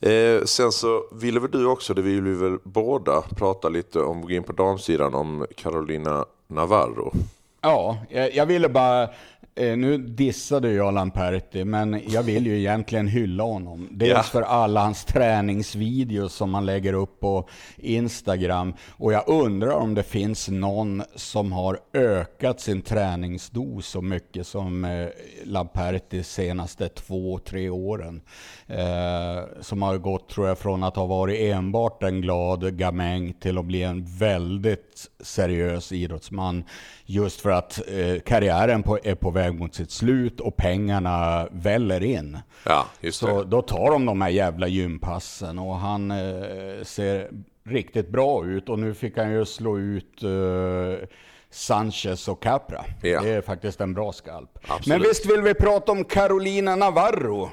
[0.00, 4.22] Eh, sen så ville väl du också, det vill vi väl båda prata lite om,
[4.22, 7.12] gå in på damsidan om Carolina Navarro.
[7.60, 9.08] Ja, jag, jag ville bara,
[9.56, 13.88] nu dissade jag Lamperti, men jag vill ju egentligen hylla honom.
[13.90, 14.22] Dels Ja.
[14.22, 18.74] för alla hans träningsvideos som han lägger upp på Instagram.
[18.90, 24.84] Och jag undrar om det finns någon som har ökat sin träningsdos så mycket som
[24.84, 25.08] eh,
[25.44, 28.20] Lamperti senaste två, tre åren.
[28.66, 33.58] Eh, som har gått, tror jag, från att ha varit enbart en glad gamäng till
[33.58, 36.64] att bli en väldigt seriös idrottsman.
[37.06, 42.02] Just för att eh, karriären på, är på väg mot sitt slut och pengarna väller
[42.02, 42.38] in.
[42.64, 43.44] Ja, Så det.
[43.50, 47.30] då tar de de här jävla gympassen och han eh, ser
[47.64, 48.68] riktigt bra ut.
[48.68, 51.08] Och nu fick han ju slå ut eh,
[51.50, 52.84] Sanchez och Capra.
[53.02, 53.20] Ja.
[53.20, 54.58] Det är faktiskt en bra skalp.
[54.62, 54.86] Absolut.
[54.86, 57.50] Men visst vill vi prata om Carolina Navarro.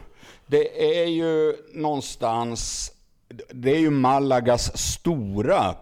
[0.48, 2.92] Det är ju någonstans,
[3.54, 5.76] det är ju Malagas stora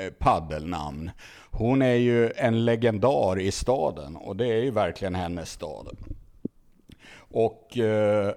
[0.00, 1.10] eh, paddelnamn.
[1.56, 5.88] Hon är ju en legendar i staden och det är ju verkligen hennes stad.
[7.16, 8.34] Och eh,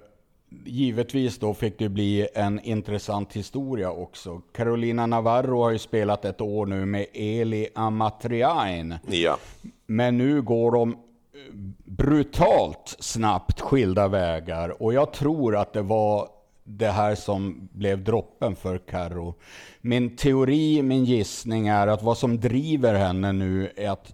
[0.65, 4.41] givetvis då fick det bli en intressant historia också.
[4.53, 8.95] Carolina Navarro har ju spelat ett år nu med Eli Amatriain.
[9.08, 9.38] Ja.
[9.86, 10.97] Men nu går de eh,
[11.86, 16.37] brutalt snabbt skilda vägar och jag tror att det var
[16.67, 19.36] det här som blev droppen för Karo.
[19.82, 24.13] Min teori, min gissning är att vad som driver henne nu är att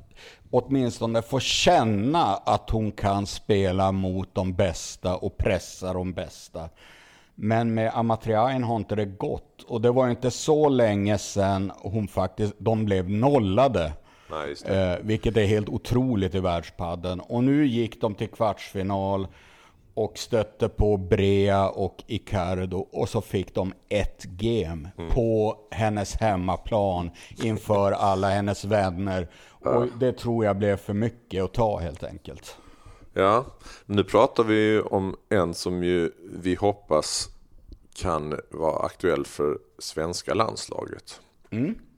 [0.50, 6.70] åtminstone få känna att hon kan spela mot de bästa och pressa de bästa.
[7.36, 9.64] Men med Amatriain har inte det gått.
[9.68, 13.94] Och det var inte så länge sedan hon faktiskt, de blev nollade.
[14.32, 14.78] Nej.
[14.78, 17.20] Eh, vilket är helt otroligt i världspadden.
[17.20, 19.28] Och nu gick de till kvartsfinal
[19.94, 27.12] och stötte på Brea och Icardo och så fick de ett game på hennes hemmaplan
[27.44, 29.28] inför alla hennes vänner.
[29.50, 32.58] Och det tror jag blev för mycket att ta helt enkelt.
[33.14, 33.46] Ja,
[33.86, 37.30] nu pratar vi ju om en som ju vi hoppas
[37.96, 41.22] kan vara aktuell för svenska landslaget.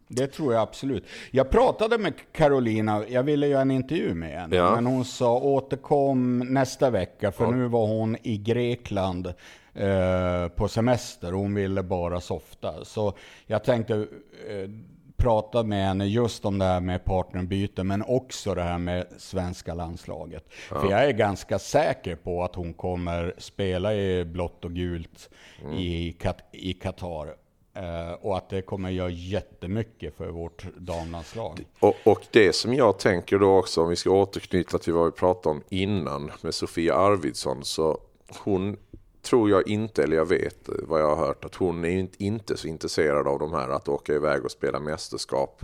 [0.07, 1.05] Det tror jag absolut.
[1.31, 4.55] Jag pratade med Carolina, jag ville göra en intervju med henne.
[4.55, 4.75] Ja.
[4.75, 9.33] Men hon sa återkom nästa vecka, för nu var hon i Grekland
[9.73, 11.31] eh, på semester.
[11.31, 12.85] Hon ville bara softa.
[12.85, 13.13] Så
[13.45, 14.69] jag tänkte eh,
[15.17, 19.73] prata med henne just om det här med partnerbyte, men också det här med svenska
[19.73, 20.45] landslaget.
[20.53, 25.29] För jag är ganska säker på att hon kommer spela i blått och gult
[25.77, 27.35] i, Kat- i Qatar.
[27.75, 31.65] Eh, och att det kommer göra jättemycket för vårt damlandslag.
[31.79, 35.11] Och, och det som jag tänker då också, om vi ska återknyta till vad vi
[35.11, 37.97] pratade om innan med Sofia Arvidsson, så
[38.43, 38.77] hon
[39.21, 42.67] tror jag inte, eller jag vet vad jag har hört, att hon är inte, så
[42.67, 45.61] intresserad av de här att åka iväg och spela mästerskap.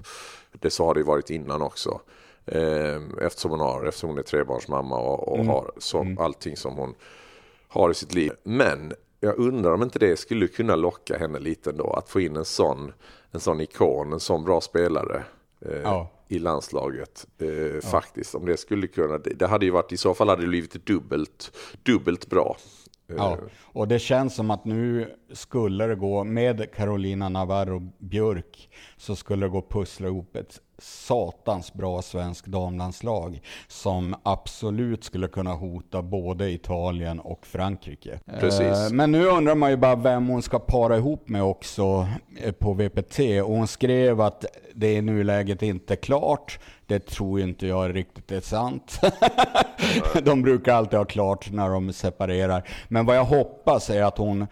[0.51, 2.01] Det så har det varit innan också.
[2.45, 6.95] Eh, eftersom hon har, eftersom hon är trebarnsmamma och, och har så, allting som hon
[7.67, 8.31] har i sitt liv.
[8.43, 8.93] Men
[9.23, 12.45] jag undrar om inte det skulle kunna locka henne lite ändå, att få in en
[12.45, 12.91] sån,
[13.31, 15.23] en sån ikon, en sån bra spelare.
[15.65, 16.09] Eh, Ja.
[16.27, 18.35] i landslaget eh, faktiskt.
[18.35, 20.85] Om det skulle kunna, det, det hade ju varit, i så fall hade det blivit
[20.85, 22.57] dubbelt, dubbelt bra.
[23.09, 28.69] Eh, Ja, och det känns som att nu skulle det gå, med Carolina Navarro Björk,
[28.97, 35.27] så skulle det gå att pussla ihop ett satans bra svensk damlandslag som absolut skulle
[35.27, 38.19] kunna hota både Italien och Frankrike.
[38.39, 38.61] Precis.
[38.61, 42.07] Eh, Men nu undrar man ju bara vem hon ska para ihop med också
[42.43, 43.19] eh, på VPT.
[43.19, 46.59] Och hon skrev att det i nuläget inte är klart.
[46.85, 48.99] Det tror inte jag riktigt är sant.
[50.23, 52.69] de brukar alltid ha klart när de separerar.
[52.87, 54.47] Men vad jag hoppas är att hon,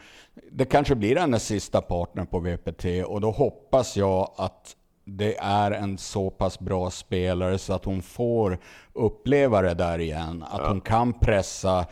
[0.51, 4.75] det kanske blir hennes sista partner på VPT och då hoppas jag att
[5.17, 8.57] det är en så pass bra spelare så att hon får
[8.93, 10.45] uppleva det där igen.
[10.51, 11.85] Att hon kan pressa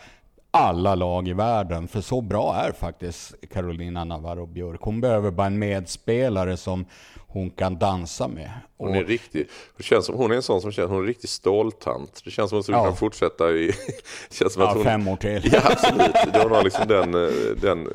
[0.52, 1.88] alla lag i världen.
[1.88, 4.82] För så bra är faktiskt Carolina Navarro Björk.
[4.82, 6.86] Hon behöver bara en medspelare som
[7.28, 8.52] hon kan dansa med.
[8.78, 11.08] Hon är riktig, det känns som, hon är en sån som känns, hon är en
[11.08, 12.22] riktig ståltant.
[12.26, 12.84] Det känns som att hon Ja.
[12.84, 13.72] kunna fortsätta i,
[14.32, 15.42] känns som Ja, att hon, fem år till.
[15.54, 16.16] Ja, absolut.
[16.44, 17.30] Hon har liksom den, eh,
[17.62, 17.88] den,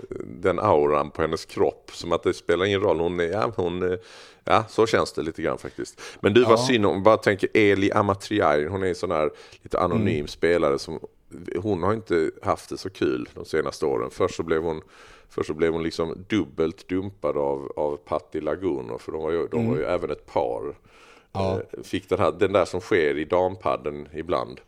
[0.42, 1.90] den auran på hennes kropp.
[1.92, 3.00] Som att det spelar ingen roll.
[3.00, 3.98] Hon är, ja, hon, eh,
[4.44, 6.00] ja, så känns det lite grann faktiskt.
[6.20, 8.66] Men du, vad synd om, bara tänker Eli Amatriai.
[8.66, 9.31] Hon är en sån här
[9.62, 10.28] lite anonym Mm.
[10.28, 11.00] spelare som,
[11.57, 14.11] hon har inte haft det så kul de senaste åren.
[14.11, 14.83] Först så blev hon
[15.28, 19.46] Först så blev hon liksom dubbelt dumpad av, av Patti Laguno för de var ju,
[19.48, 20.61] de var ju även ett par.
[20.62, 20.74] Mm.
[21.33, 21.61] Ja.
[21.72, 24.61] Eh, Fick den, här, den där som sker i dampadden ibland.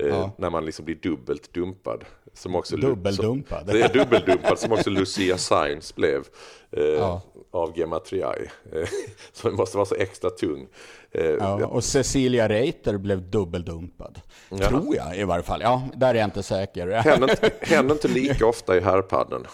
[0.00, 0.30] Eh, Ja.
[0.38, 2.04] När man liksom blir dubbelt dumpad.
[2.34, 3.58] Som också, Dubbeldumpad.
[3.66, 6.24] Som, det är dubbeldumpad som också Lucia Sainz blev.
[6.72, 7.22] Eh, Ja.
[7.52, 8.46] Av Gematriai.
[8.72, 8.88] Eh,
[9.32, 10.66] så den måste vara så extra tung.
[11.12, 14.20] Eh, Ja, och Cecilia Reiter blev dubbeldumpad.
[14.68, 15.60] Tror jag i varje fall.
[15.62, 16.86] Ja, där är jag inte säker.
[17.04, 19.46] Händer inte, händer inte lika ofta i herrpadden.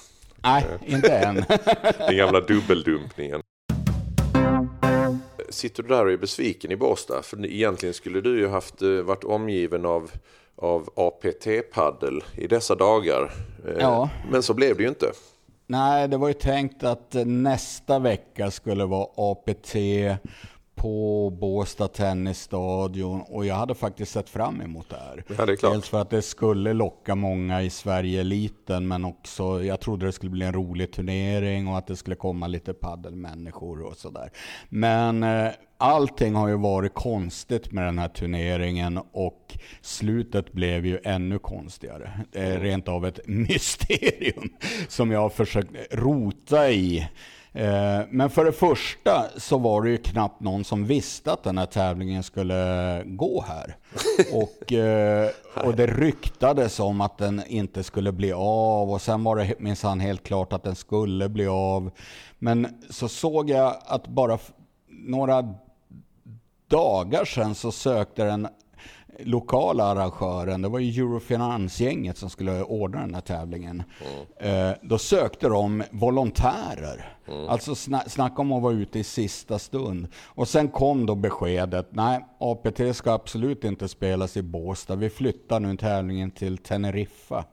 [0.42, 1.34] Nej, inte än.
[1.98, 3.40] Den gamla dubbeldumpningen.
[5.56, 7.22] Sitter du där och är besviken i Båstad?
[7.22, 10.10] För egentligen skulle du ju haft eh, varit omgiven av,
[10.56, 13.32] av APT-paddel i dessa dagar.
[13.68, 14.10] Eh, Ja.
[14.30, 15.12] Men så blev det ju inte.
[15.66, 19.74] Nej, det var ju tänkt att nästa vecka skulle vara APT
[20.76, 25.24] på Båstad Tennisstadion och jag hade faktiskt sett fram emot det här.
[25.38, 25.60] Ja, det.
[25.60, 30.30] Dels för att det skulle locka många i Sverige-eliten men också jag trodde det skulle
[30.30, 34.30] bli en rolig turnering och att det skulle komma lite paddelmänniskor och sådär.
[34.68, 40.98] Men eh, allting har ju varit konstigt med den här turneringen och slutet blev ju
[41.04, 42.10] ännu konstigare.
[42.32, 44.48] Det är rent av ett mysterium
[44.88, 47.08] som jag har försökt rota i.
[47.56, 51.58] Eh, Men för det första så var det ju knappt någon som visste att den
[51.58, 53.76] här tävlingen skulle gå här.
[54.32, 55.30] Och, eh,
[55.64, 60.00] och det ryktades om att den inte skulle bli av och sen var det minsann
[60.00, 61.90] helt klart att den skulle bli av.
[62.38, 64.38] Men så såg jag att bara
[64.88, 65.54] några
[66.68, 68.48] dagar sedan så sökte den
[69.18, 73.82] lokala arrangören, det var ju Eurofinansgänget som skulle ordna den här tävlingen.
[74.40, 77.12] Eh, då sökte de volontärer.
[77.48, 80.08] Alltså sna- snacka om att vara ute i sista stund.
[80.24, 84.96] Och sen kom då beskedet, nej APT ska absolut inte spelas i Båstad.
[84.96, 87.44] Vi flyttar nu tävlingen till Teneriffa.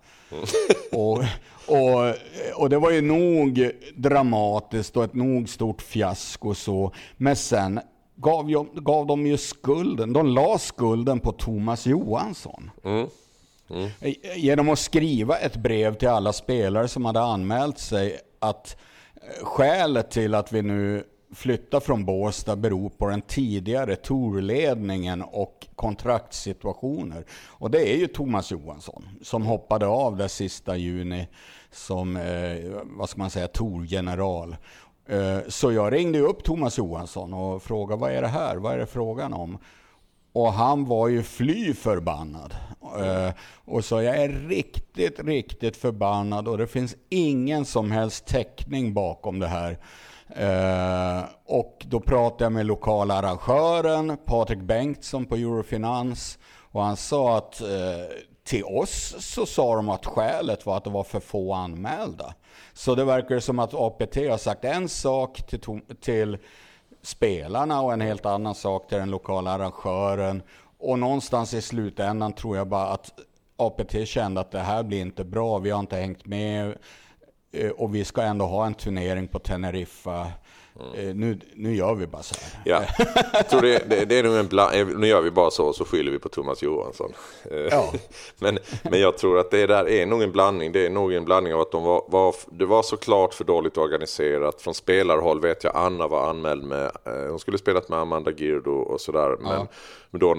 [0.92, 1.18] och,
[1.68, 2.14] och,
[2.56, 6.92] och det var ju nog dramatiskt och ett nog stort fiasko så.
[7.18, 7.80] Men sen
[8.16, 12.72] gav, ju, gav de ju skulden, de la skulden på Thomas Johansson.
[14.36, 18.78] Genom att skriva ett brev till alla spelare som hade anmält sig att
[19.16, 21.04] eh, skälet till att vi nu
[21.36, 27.26] flyttar från Båstad beror på den tidigare tourledningen och kontraktssituationer.
[27.48, 31.28] Och det är ju Thomas Johansson som hoppade av där sista juni
[31.72, 34.56] som, eh, vad ska man säga, tourgeneral.
[35.08, 38.56] Eh, så jag ringde upp Thomas Johansson och frågade vad är det här?
[38.56, 39.58] Vad är det frågan om?
[40.34, 42.56] Och han var ju fly förbannad.
[43.00, 43.34] Eh,
[43.66, 49.40] och sa jag är riktigt, riktigt förbannad och det finns ingen som helst täckning bakom
[49.40, 49.78] det här.
[50.30, 56.40] Eh, och då pratade jag med lokala arrangören, Patrik Bengtsson på Eurofinans.
[56.72, 57.62] Och han sa att
[58.44, 62.34] till oss så sa de att skälet var att det var för få anmälda.
[62.74, 66.38] Så det verkar som att APT har sagt en sak till, till
[67.02, 70.44] spelarna och en helt annan sak till den lokala arrangören.
[70.80, 73.12] Och någonstans i slutändan tror jag bara att
[73.58, 76.78] APT kände att det här blir inte bra, vi har inte hängt med
[77.52, 80.32] eh, och vi ska ändå ha en turnering på Teneriffa.
[80.96, 82.62] Eh, Nu, nu gör vi bara så här.
[82.66, 85.66] Ja, jag tror det, det, det är nog en bland, nu gör vi bara så
[85.66, 87.14] och så skyller vi på Thomas Johansson.
[87.52, 87.94] Eh, Ja.
[88.40, 90.72] Men, men jag tror att det där är nog en blandning.
[90.72, 93.78] Det är nog en blandning av att de var, var, det var såklart för dåligt
[93.78, 94.62] organiserat.
[94.62, 98.72] Från spelarhåll vet jag Anna var anmäld med, eh, hon skulle spelat med Amanda Girdo
[98.72, 99.38] och sådär.
[99.40, 99.68] Men,
[100.14, 100.34] men då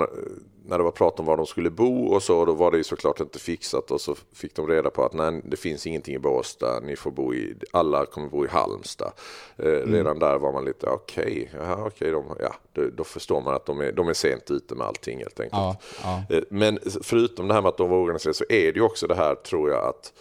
[0.66, 2.84] när, det var prat om var de skulle bo och så, då var det ju
[2.84, 3.90] såklart inte fixat.
[3.90, 7.10] Och så fick de reda på att nej, det finns ingenting i Båstad, ni får
[7.10, 9.12] bo i, alla kommer bo i Halmstad.
[9.56, 11.50] Eh, Redan där var man lite, okej,
[11.86, 14.86] okay, de, ja, då, då förstår man att de är, de är sent ute med
[14.86, 15.52] allting helt enkelt.
[15.52, 16.36] Ja, ja.
[16.36, 19.06] Eh, Men förutom det här med att de var organiserade så är det ju också
[19.06, 20.12] det här tror jag att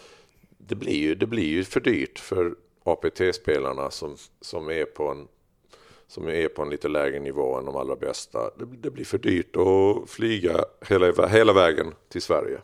[0.58, 5.28] det blir ju, det blir ju för dyrt för APT-spelarna som, som, är på en,
[6.08, 8.38] som är på en lite lägre nivå än de allra bästa.
[8.82, 12.58] Det, blir för dyrt att flyga hela, hela vägen till Sverige.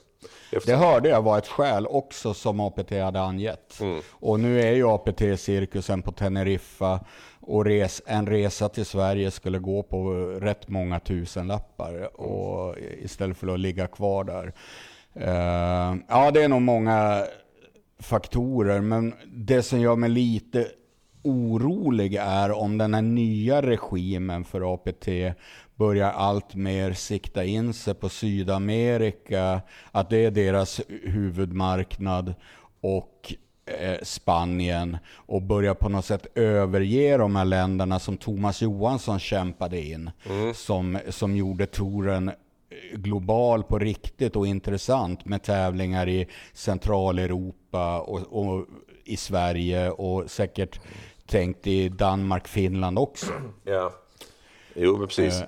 [0.52, 3.78] Efter, Det hörde jag var ett skäl också som APT hade angett.
[4.10, 7.00] Och nu är ju APT-cirkusen på Teneriffa
[7.40, 13.54] och res, en resa till Sverige skulle gå på rätt många tusenlappar och istället för
[13.54, 14.52] att ligga kvar där.
[15.14, 17.24] Eh, ja, det är nog många
[17.98, 20.68] faktorer, men det som gör mig lite
[21.22, 25.08] orolig är om den här nya regimen för APT
[25.74, 29.60] börjar allt mer sikta in sig på Sydamerika,
[29.90, 32.34] att det är deras huvudmarknad
[32.80, 33.34] och
[33.80, 39.80] eh, Spanien och börjar på något sätt överge de här länderna som Thomas Johansson kämpade
[39.80, 40.10] in,
[40.54, 42.30] som, som gjorde touren
[42.92, 48.66] global på riktigt och intressant med tävlingar i Centraleuropa och, och
[49.04, 50.80] i Sverige och säkert
[51.30, 53.32] tänkt i Danmark, Finland också.
[53.64, 53.92] ja.
[54.74, 55.40] Jo, men precis.
[55.40, 55.46] Eh,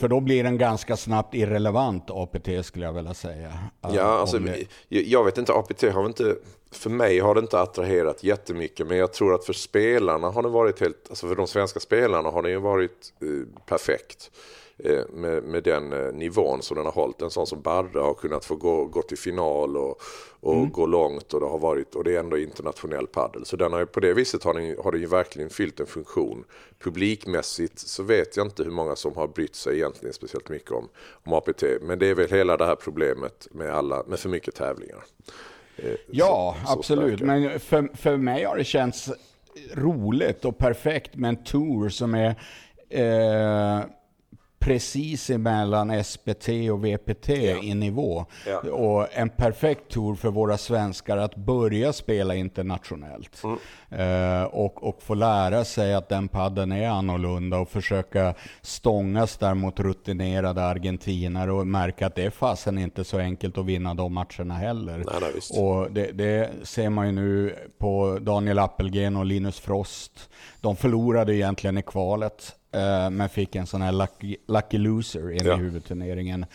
[0.00, 3.52] För då blir den ganska snabbt irrelevant APT skulle jag vilja säga.
[3.80, 6.36] Ja, Eh, alltså, om det- jag, vet inte, APT har inte,
[6.70, 10.48] för mig har det inte attraherat jättemycket, men jag tror att för spelarna har det
[10.48, 14.30] varit helt, alltså för de svenska spelarna har det ju varit eh, perfekt.
[14.84, 17.22] Eh, med, med den eh, nivån som den har hållit.
[17.22, 20.00] En sån som Barre har kunnat få gå, gå till final och,
[20.40, 23.44] och gå långt och det har varit, och det är ändå internationell paddel.
[23.44, 26.44] Så den har, på det viset har den, har den ju verkligen fyllt en funktion.
[26.78, 30.88] Publikmässigt så vet jag inte hur många som har brytt sig egentligen speciellt mycket om,
[31.24, 31.62] om APT.
[31.82, 35.04] Men det är väl hela det här problemet med, alla, med för mycket tävlingar.
[35.76, 37.18] Eh, Ja, så- så absolut.
[37.18, 37.24] starka.
[37.24, 39.10] Men för, för mig har det känts
[39.74, 42.34] roligt och perfekt med en tour som är
[42.90, 43.80] eh,
[44.58, 47.28] precis emellan SPT och VPT
[47.62, 48.26] i nivå.
[48.46, 48.70] Ja.
[48.70, 53.42] Och en perfekt tour för våra svenskar att börja spela internationellt.
[53.90, 59.54] Eh, och, och få lära sig att den padden är annorlunda och försöka stångas där
[59.54, 64.14] mot rutinerade argentinare och märka att det är fasen inte så enkelt att vinna de
[64.14, 64.96] matcherna heller.
[64.96, 65.62] Nej, nej.
[65.62, 70.30] Och det, det ser man ju nu på Daniel Appelgren och Linus Frost.
[70.60, 75.40] De förlorade egentligen i kvalet, eh, men fick en sån här lucky, lucky loser in
[75.44, 75.54] Ja.
[75.54, 76.46] i huvudturneringen.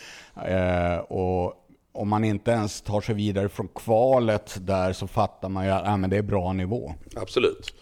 [0.47, 1.53] Eh, och
[1.91, 5.87] om man inte ens tar sig vidare från kvalet där så fattar man ju att
[5.87, 6.93] ah, men det är bra nivå.
[7.15, 7.73] Absolut.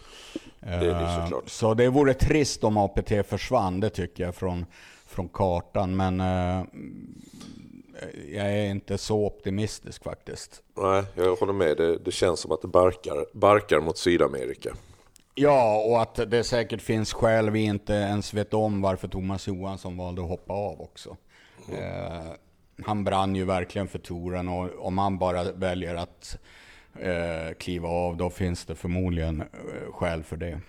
[0.60, 1.48] Det är det Eh, såklart.
[1.48, 4.66] Så det vore trist om APT försvann, det tycker jag, från,
[5.06, 5.96] från kartan.
[5.96, 6.20] Men
[8.32, 10.62] jag är inte så optimistisk faktiskt.
[10.76, 11.76] Nej, jag håller med.
[11.76, 14.70] Det, det känns som att det barkar, barkar mot Sydamerika.
[15.34, 19.96] Ja, och att det säkert finns skäl vi inte ens vet om varför Thomas Johansson
[19.96, 21.16] valde att hoppa av också.
[21.72, 22.32] Eh,
[22.84, 26.38] han brann ju verkligen för touren och om han bara väljer att
[27.00, 30.60] eh, kliva av då finns det förmodligen eh, skäl för det.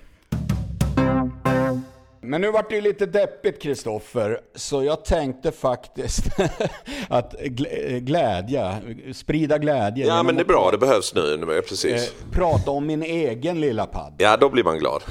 [2.23, 6.23] Men nu vart det ju lite deppigt Kristoffer, så jag tänkte faktiskt
[7.09, 8.75] att glä- glädja,
[9.13, 10.05] sprida glädje.
[10.07, 10.69] Ja, men det är bra.
[10.71, 11.37] Det behövs nu.
[11.37, 12.07] nu, Precis.
[12.07, 14.13] eh, Prata om min egen lilla padd.
[14.17, 15.03] Ja, då blir man glad.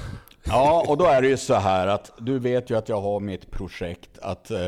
[0.45, 3.21] Ja, och då är det ju så här att du vet ju att jag har
[3.21, 4.59] mitt projekt att eh,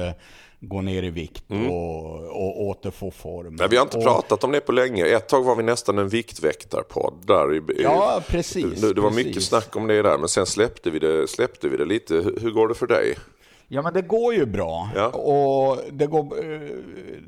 [0.69, 3.55] gå ner i vikt och, och återfå form.
[3.55, 5.07] Men vi har inte och, pratat om det på länge.
[5.07, 7.55] Ett tag var vi nästan en viktväktarpodd där.
[7.55, 8.81] I, Ja, precis.
[8.81, 9.27] det, det var precis.
[9.27, 12.15] mycket snack om det där, men sen släppte vi det, släppte vi det lite.
[12.15, 13.15] Hur, hur går det för dig?
[13.69, 14.89] Ja, men det går ju bra.
[14.95, 15.09] Ja.
[15.09, 16.61] Och det går, eh,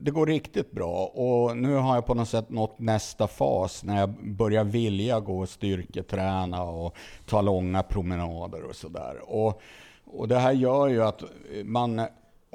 [0.01, 1.05] det går riktigt bra.
[1.05, 5.39] Och nu har jag på något sätt nått nästa fas när jag börjar vilja gå
[5.39, 6.95] och styrketräna och
[7.27, 9.21] ta långa promenader och sådär.
[9.27, 9.61] Och,
[10.07, 11.23] och det här gör ju att
[11.65, 12.01] man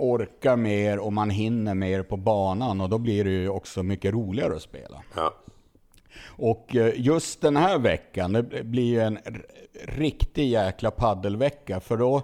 [0.02, 4.14] orkar mer och man hinner mer på banan och då blir det ju också mycket
[4.14, 5.04] roligare att spela.
[5.16, 5.34] Ja.
[6.26, 9.20] Och eh, just den här veckan, det blir ju en
[9.84, 11.80] riktig jäkla paddelvecka.
[11.80, 12.16] För då,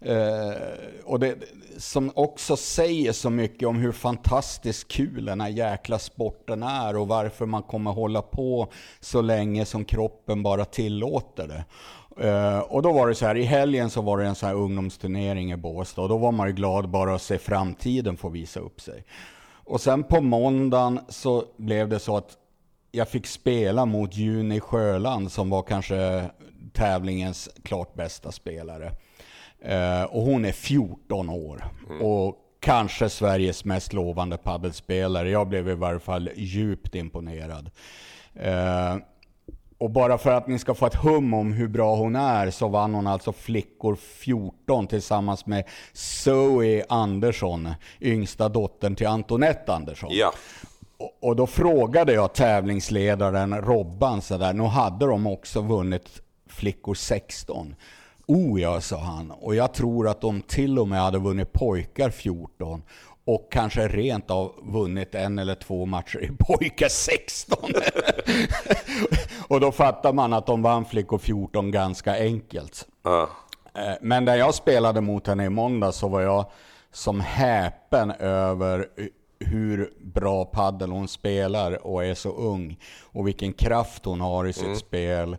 [0.00, 0.56] eh,
[1.04, 1.36] och det
[1.78, 7.08] som också säger så mycket om hur fantastiskt kul den här jäkla sporten är och
[7.08, 8.68] varför man kommer hålla på
[9.00, 11.64] så länge som kroppen bara tillåter det.
[12.20, 14.56] Eh, och då var det så här, i helgen så var det en sån här
[14.56, 18.60] ungdomsturnering i Båstad och då var man ju glad bara att se framtiden få visa
[18.60, 19.04] upp sig.
[19.48, 22.36] Och sen på måndagen så blev det så att
[22.92, 26.30] jag fick spela mot Juni Sjöland som var kanske
[26.72, 28.92] tävlingens klart bästa spelare.
[29.60, 31.64] Eh, och hon är 14 år.
[32.00, 35.30] Och kanske Sveriges mest lovande paddelspelare.
[35.30, 37.70] Jag blev i varje fall djupt imponerad.
[38.34, 38.96] Eh,
[39.78, 42.68] och bara för att ni ska få ett hum om hur bra hon är så
[42.68, 47.68] vann hon alltså flickor 14 tillsammans med Zoe Andersson,
[48.00, 50.08] yngsta dottern till Antonette Andersson.
[50.12, 50.32] ja.
[50.98, 56.08] Och- Och då frågade jag tävlingsledaren Robban sådär, nu hade de också vunnit
[56.48, 57.74] flickor 16.
[58.26, 59.30] Oh ja, sa han.
[59.30, 62.82] Och jag tror att de till och med hade vunnit pojkar 14.
[63.24, 67.58] Och kanske rent av vunnit en eller två matcher i pojkar 16.
[69.48, 72.88] och då fattar man att de vann flickor 14 ganska enkelt.
[73.74, 76.44] Eh, Men när jag spelade mot henne i måndag så var jag
[76.92, 78.86] som häpen över
[79.40, 82.78] hur bra paddel hon spelar och är så ung.
[83.12, 85.36] Och vilken kraft hon har i sitt spel.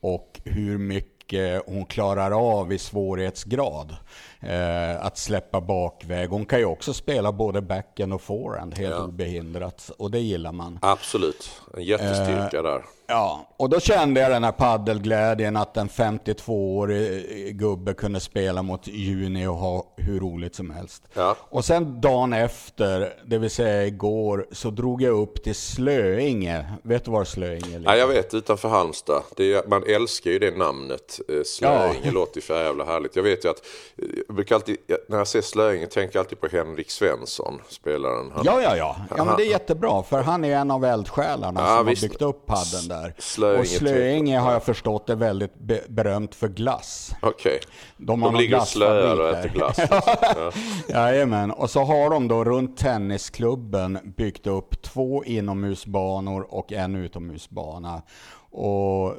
[0.00, 3.96] Och hur mycket hon klarar av i svårighetsgrad.
[4.40, 6.28] Eh, att släppa bakväg.
[6.30, 9.04] Hon kan ju också spela både backhand och forehand helt Ja.
[9.04, 9.90] obehindrat.
[9.98, 10.78] Och det gillar man.
[10.82, 11.50] Absolut.
[11.76, 12.84] En jättestyrka där.
[13.08, 18.86] Ja, och då kände jag den här paddelglädjen att en 52-årig gubbe kunde spela mot
[18.86, 21.02] Juni och ha hur roligt som helst.
[21.14, 21.36] Ja.
[21.40, 26.64] Och sen dagen efter, det vill säga igår, så drog jag upp till Slöinge.
[26.82, 27.84] Vet du var Slöinge ligger?
[27.90, 29.22] Ja, jag vet, utanför Halmstad.
[29.36, 31.20] Är, man älskar ju det namnet.
[31.28, 32.10] Eh, Slöinge Ja.
[32.10, 33.16] låter ju för jävla härligt.
[33.16, 33.62] Jag vet ju att,
[33.98, 34.76] eh, jag brukar alltid,
[35.08, 38.30] när jag ser Slöinge tänker jag alltid på Henrik Svensson, spelaren.
[38.34, 38.96] Han, Ja, ja, ja.
[39.16, 42.02] ja men det är jättebra, för han är en av eldsjälarna Ja, som visst.
[42.02, 43.14] har byggt upp padden där.
[43.18, 47.10] Slöinge och Slöinge har jag förstått är väldigt be- berömt för glass.
[47.22, 47.60] Okej.
[47.96, 49.76] De, De någon ligger slöar och äter glass.
[50.38, 50.52] Ja.
[50.88, 58.02] Jajamän, och så har de då runt tennisklubben byggt upp två inomhusbanor och en utomhusbana.
[58.58, 59.14] Och,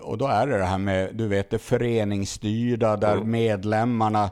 [0.00, 3.30] och då är det det här med, du vet det föreningsstyrda där Mm.
[3.30, 4.30] medlemmarna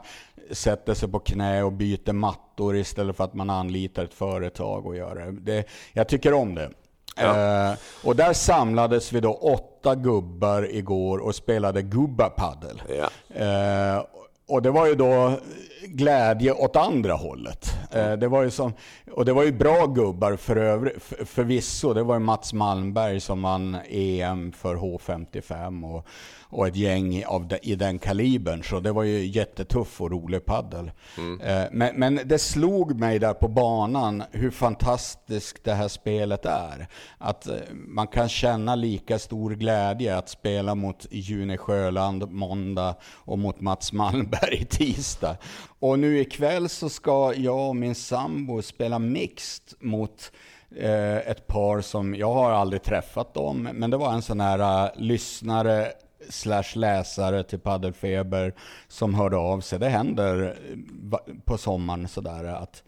[0.51, 4.95] sätter sig på knä och byter mattor istället för att man anlitar ett företag och
[4.95, 5.31] gör det.
[5.31, 6.69] det jag tycker om det.
[7.17, 7.73] Eh,
[8.03, 12.81] och där samlades vi då åtta gubbar igår och spelade gubbapaddel.
[12.89, 13.35] Ja.
[13.35, 14.03] Eh,
[14.53, 15.39] och det var ju då
[15.81, 17.73] glädje åt andra hållet.
[17.91, 18.73] Eh, det var ju som,
[19.11, 21.93] och det var ju bra gubbar för övrig, för, förvisso.
[21.93, 26.07] Det var ju Mats Malmberg som vann EM för H55 och,
[26.53, 28.63] och ett gäng av de, i den kalibern.
[28.63, 30.91] Så det var ju jättetuff och rolig paddel.
[31.41, 36.87] Eh, men, men det slog mig där på banan hur fantastiskt det här spelet är.
[37.17, 43.39] Att eh, man kan känna lika stor glädje att spela mot June Sjöland måndag och
[43.39, 45.37] mot Mats Malmberg tisdag.
[45.79, 50.31] Och nu ikväll så ska jag och min sambo spela mixed mot
[50.75, 54.85] eh, ett par som, jag har aldrig träffat dem, men det var en sån här
[54.85, 55.91] uh, lyssnare
[56.29, 58.53] slash läsare till Paddelfeber
[58.87, 59.79] som hörde av sig.
[59.79, 60.57] Det händer
[61.45, 62.83] på sommaren sådär att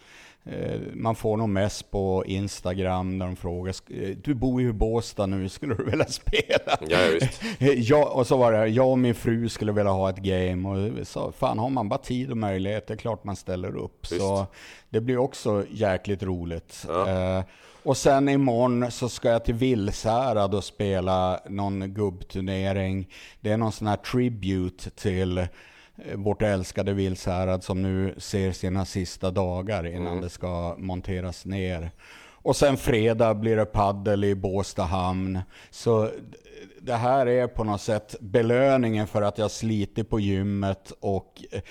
[0.94, 4.74] man får någon mess på Instagram där de frågar "Sk- eh, Du bor ju i
[4.74, 6.78] Båstad nu, skulle du vilja spela?
[6.90, 7.42] Ja, visst.
[7.90, 11.08] Ja, och så var det, jag och min fru skulle vilja ha ett game och
[11.08, 14.12] sa, fan har man bara tid och möjlighet, det är klart man ställer upp.
[14.12, 14.22] Visst.
[14.22, 14.46] Så
[14.90, 16.86] det blir också jäkligt roligt.
[17.08, 17.44] Eh,
[17.84, 23.08] och sen imorgon så ska jag till Vilshärad och spela någon gubbturnering.
[23.42, 25.46] Det är någon sån här tribute till eh,
[26.16, 31.92] vårt älskade Vilshärad som nu ser sina sista dagar innan det ska monteras ner.
[32.46, 35.40] Och sen fredag blir det paddel i Båstad hamn.
[35.70, 36.10] Så
[36.80, 41.62] det här är på något sätt belöningen för att jag slitit på gymmet och eh,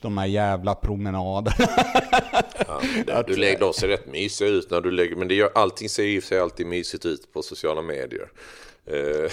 [0.00, 1.68] de här jävla promenaderna.
[3.06, 5.88] Ja, du lägger, de ser rätt mysiga ut när du lägger, men det gör, allting
[5.88, 8.28] ser ju sig alltid mysigt ut på sociala medier.
[8.86, 9.30] Eh,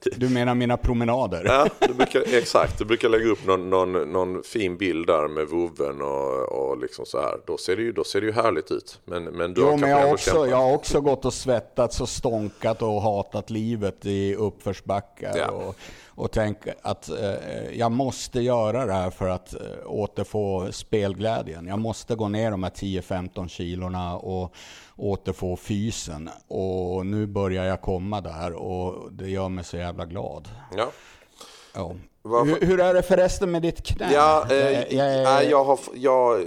[0.16, 1.42] Du menar mina promenader?
[1.46, 2.78] Ja, du brukar, exakt.
[2.78, 7.06] Du brukar lägga upp någon, någon, någon fin bild där med vovven och, och liksom
[7.06, 7.38] så här.
[7.46, 9.00] Då ser det ju, då ser det ju härligt ut.
[9.04, 12.08] Men, men du Jo, har men jag också, jag har också gått och svettats och
[12.08, 15.36] stånkat och hatat livet i uppförsbackar.
[15.38, 15.48] Ja.
[15.50, 15.76] Och,
[16.16, 21.66] och tänkt att eh, jag måste göra det här för att eh, återfå spelglädjen.
[21.66, 24.54] Jag måste gå ner de här 10-15 kilorna och
[24.96, 26.30] återfå fysen.
[26.48, 30.48] Och nu börjar jag komma där och det gör mig så jävla glad.
[30.76, 30.86] Ja.
[31.74, 31.94] Ja.
[32.44, 34.10] Hur, hur är det förresten med ditt knä?
[34.12, 36.44] Ja, eh, Jag- jag jag har, jag,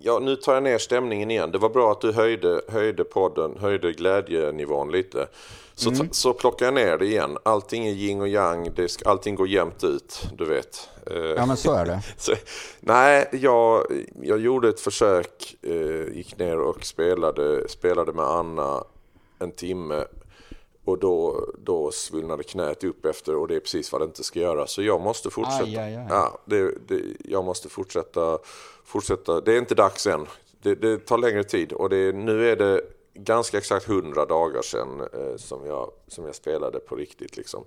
[0.00, 1.50] ja, nu tar jag ner stämningen igen.
[1.50, 5.26] Det var bra att du höjde, höjde podden, höjde glädjenivån lite.
[5.74, 6.08] Så, Mm.
[6.12, 7.38] så plockar jag ner det igen.
[7.42, 10.88] Allting är yin och yang, det allting går jämnt ut, du vet.
[11.06, 12.00] Eh, Ja, men så är det.
[12.16, 12.32] Så,
[12.80, 13.86] nej, jag,
[14.22, 18.84] jag gjorde ett försök, eh, gick ner och spelade, spelade med Anna
[19.38, 20.04] en timme.
[20.84, 24.40] Och då, då svullnade knät upp efter och det är precis vad det inte ska
[24.40, 24.66] göra.
[24.66, 25.64] Så jag måste fortsätta.
[25.64, 26.06] Aj, aj, aj.
[26.08, 28.38] Ja, det, det, jag måste fortsätta,
[28.84, 29.40] fortsätta.
[29.40, 30.26] Det är inte dags än.
[30.62, 32.80] Det, det tar längre tid och det, nu är det
[33.14, 37.36] ganska exakt 100 dagar sedan eh, som, jag, som jag spelade på riktigt.
[37.36, 37.64] Liksom.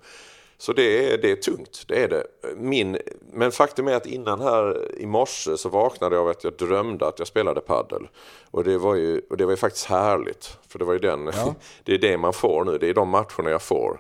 [0.58, 2.24] Så det är, det är tungt, det är det.
[2.56, 2.98] Min,
[3.34, 7.08] men faktum är att innan här i morse så vaknade jag av att jag drömde
[7.08, 8.08] att jag spelade paddel.
[8.52, 10.58] Och det var ju, och det var ju faktiskt härligt.
[10.68, 11.26] För det var ju den,
[11.84, 14.00] det är det man får nu, det är de matcherna jag får.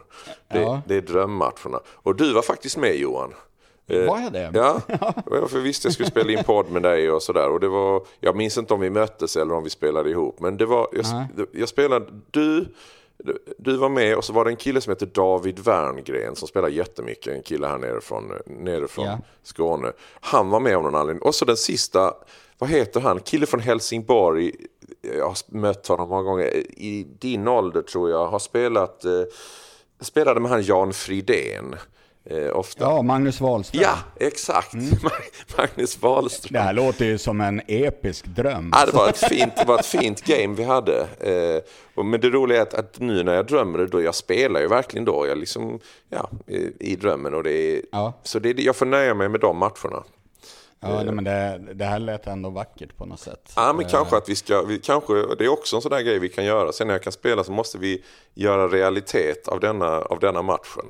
[0.51, 0.81] Det, Ja.
[0.87, 1.79] det är drömmatcherna.
[1.87, 3.33] Och du var faktiskt med Johan.
[3.87, 4.51] Eh, Var jag det?
[4.53, 4.81] Ja,
[5.25, 7.49] för jag visste jag skulle spela in podd med dig och sådär.
[7.49, 10.39] Och det var, jag minns inte om vi möttes eller om vi spelade ihop.
[10.39, 11.05] Men det var, jag,
[11.51, 12.65] jag spelade, du,
[13.57, 16.67] du var med och så var det en kille som heter David Werngren som spelar
[16.69, 17.33] jättemycket.
[17.33, 19.19] En kille här nerifrån, nerifrån Ja.
[19.43, 19.91] Skåne.
[20.19, 21.21] Han var med av någon anledning.
[21.21, 22.13] Och så den sista,
[22.57, 23.19] vad heter han?
[23.19, 24.51] Kille från Helsingborg.
[25.17, 26.45] Jag har mött honom många gånger.
[26.81, 28.27] I din ålder tror jag.
[28.27, 29.11] Har spelat, eh,
[30.01, 31.75] spelade med han Jan Fridén.
[32.29, 32.83] Eh, ofta.
[32.83, 33.83] Ja, Magnus Wahlström.
[33.83, 34.73] Ja, exakt.
[35.57, 36.53] Magnus Wahlström.
[36.53, 38.71] Det här låter ju som en episk dröm.
[38.73, 41.01] Ja, det, var ett fint, det var ett fint game vi hade.
[41.01, 41.61] Eh,
[41.95, 44.67] och, men det roliga är att, att nu när jag drömmer då jag spelar ju
[44.67, 45.27] verkligen då.
[45.27, 47.33] Jag liksom, ja, i, i drömmen.
[47.33, 48.13] Och det är, Ja.
[48.23, 50.03] Så det, jag får nöja mig med de matcherna.
[50.79, 53.53] Ja, nej, men det, det här lät ändå vackert på något sätt.
[53.55, 56.19] Ja, men kanske att vi ska, vi, kanske, det är också en sån där grej
[56.19, 56.71] vi kan göra.
[56.71, 58.03] Sen när jag kan spela så måste vi
[58.33, 60.85] göra realitet av denna, av denna matchen.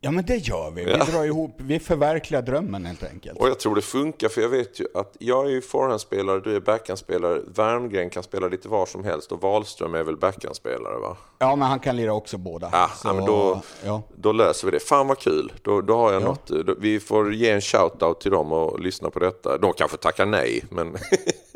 [0.00, 0.84] Ja, men det gör vi.
[0.84, 3.38] Vi drar ihop, vi förverkligar drömmen helt enkelt.
[3.38, 6.56] Och jag tror det funkar för jag vet ju att jag är ju forehandspelare, du
[6.56, 7.40] är backhandspelare.
[7.54, 11.16] Werngren kan spela lite var som helst och Wahlström är väl backhandspelare va?
[11.38, 12.68] Ja, men han kan lira också båda.
[12.72, 14.02] Ja, Så, ja, men då, ja.
[14.16, 14.80] då löser vi det.
[14.80, 15.52] Fan vad kul.
[15.62, 16.46] Då, då har jag något.
[16.46, 19.58] Då, vi får ge en shout-out till dem och lyssna på detta.
[19.58, 20.96] De kanske tackar nej, men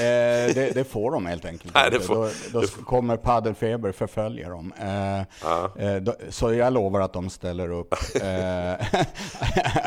[0.00, 3.92] Eh, det, det får de helt enkelt Nej, det får- Då, då det kommer paddelfeber
[3.92, 4.72] förfölja dem.
[4.80, 5.20] Eh,
[5.86, 7.94] eh, då, så jag lovar att de ställer upp.
[8.14, 8.86] Eh,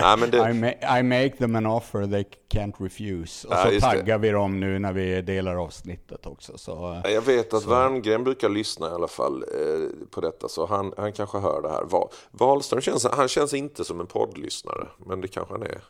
[0.02, 3.48] Nej, det- I, ma- I make them an offer they can't refuse.
[3.48, 6.58] Och Ja, så taggar vi dem nu när vi delar avsnittet också.
[6.58, 10.48] Så, jag vet att Werngren brukar lyssna i alla fall eh, på detta.
[10.50, 11.84] Så han, han kanske hör det här.
[12.32, 14.88] Wahlström känns, han känns inte som en poddlyssnare.
[15.06, 15.82] Men det kanske han är.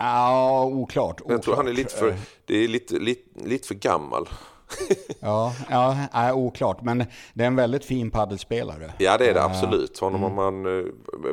[0.00, 1.20] Ja, oklart.
[1.28, 1.78] Jag tror han är oklart.
[1.84, 4.28] lite för, Eh, det är lite, lite, lite för gammal.
[5.20, 5.54] Ja,
[6.12, 6.82] ja oklart.
[6.82, 8.92] Men det är en väldigt fin paddelspelare.
[8.98, 9.98] Ja det är det absolut.
[9.98, 10.84] Honom har man eh,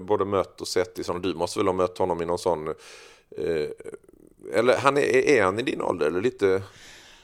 [0.01, 1.21] både mött och sett i sådana.
[1.21, 2.67] Du måste väl ha mött honom i någon sån...
[2.67, 3.69] Eh,
[4.59, 6.61] eller han är, är han i din ålder eller lite...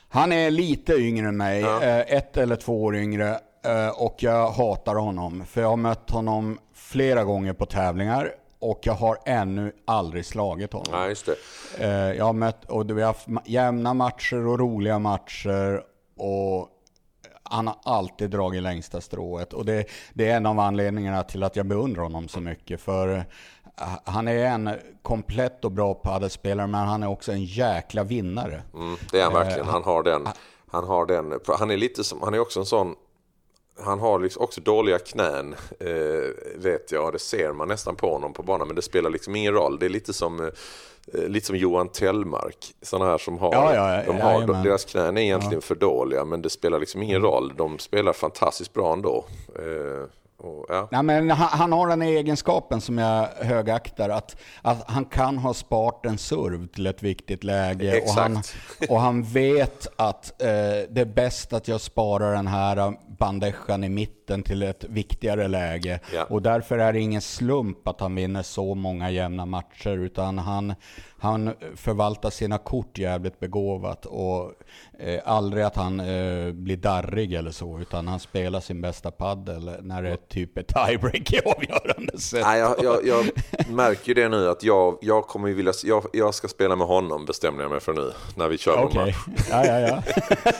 [0.09, 3.39] Han är lite yngre än mig, eh, ett eller två år yngre.
[3.65, 5.43] eh, Och jag hatar honom.
[5.45, 8.33] För jag har mött honom flera gånger på tävlingar.
[8.63, 10.87] Och jag har ännu aldrig slagit honom.
[10.91, 11.35] Nej just det.
[11.79, 15.83] Eh, Jag har mött, och vi har haft jämna matcher och roliga matcher.
[16.17, 16.69] Och
[17.43, 19.53] han har alltid dragit längsta strået.
[19.53, 22.81] Och det, det är en av anledningarna till att jag beundrar honom så mycket.
[22.81, 23.23] För eh,
[24.05, 24.69] han är en
[25.01, 28.61] komplett och bra paddelspelare, men han är också en jäkla vinnare.
[28.73, 29.67] Mm, det är han verkligen.
[29.67, 30.27] Han har den.
[30.71, 31.39] Han har den.
[31.59, 32.95] Han är lite som, han är också en sån
[33.79, 35.89] han har liksom också dåliga knän, eh,
[36.55, 37.13] vet jag.
[37.13, 38.67] Det ser man nästan på honom på banan.
[38.67, 39.79] Men det spelar liksom ingen roll.
[39.79, 42.73] Det är lite som, eh, lite som Johan Tellmark.
[42.81, 44.63] Sådana här som har, Ja, ja, de har jajamän.
[44.63, 46.25] deras knän är egentligen för dåliga.
[46.25, 47.53] Men det spelar liksom ingen roll.
[47.57, 49.25] De spelar fantastiskt bra ändå.
[49.55, 50.07] Eh,
[50.43, 50.87] och, ja.
[50.91, 55.53] Nej, men han, han har den egenskapen som jag högaktar, att, att han kan ha
[55.53, 58.01] sparat en serv till ett viktigt läge.
[58.01, 58.55] Och han, Exakt.
[58.89, 60.47] och han vet att eh,
[60.89, 65.99] det är bäst att jag sparar den här bandejan i mitten till ett viktigare läge.
[66.13, 66.23] Ja.
[66.23, 70.73] Och därför är det ingen slump att han vinner så många jämna matcher, utan han,
[71.19, 74.05] han förvaltar sina kort jävligt begåvat.
[74.05, 74.51] Och
[74.99, 79.71] eh, aldrig att han eh, blir darrig eller så, utan han spelar sin bästa paddel
[79.81, 82.45] när det är typ ett tiebreak i avgörande set.
[82.45, 83.25] Nej, jag, jag, jag
[83.69, 87.25] märker det nu att jag, jag kommer ju vilja, jag, jag ska spela med honom
[87.25, 88.11] bestämde jag mig för nu.
[88.35, 89.15] När vi kör Okej, match.
[89.49, 90.03] ja ja ja.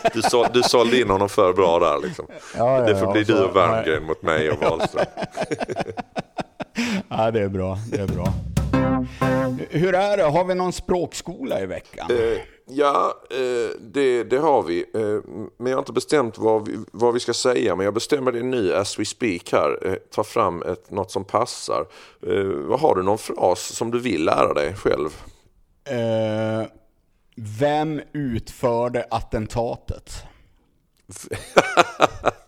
[0.14, 2.26] Du, så, du sålde in honom för bra där liksom.
[2.58, 5.06] Ja, ja, det får ja, bli så- du och Werngren mot mig och Wahlström.
[7.10, 7.78] ja, det är bra.
[7.92, 8.34] Det är bra.
[9.70, 10.24] Hur är det?
[10.24, 12.12] Har vi någon språkskola i veckan?
[12.12, 14.80] Eh, ja, eh, det, det har vi.
[14.94, 15.02] Eh,
[15.58, 17.76] men jag har inte bestämt vad vi, vad vi ska säga.
[17.76, 19.88] Men jag bestämmer det nu as we speak här.
[19.88, 21.86] Eh, ta fram ett, något som passar.
[22.28, 25.10] Eh, vad har du någon fras som du vill lära dig själv?
[25.86, 26.68] Eh,
[27.36, 30.24] vem utförde attentatet?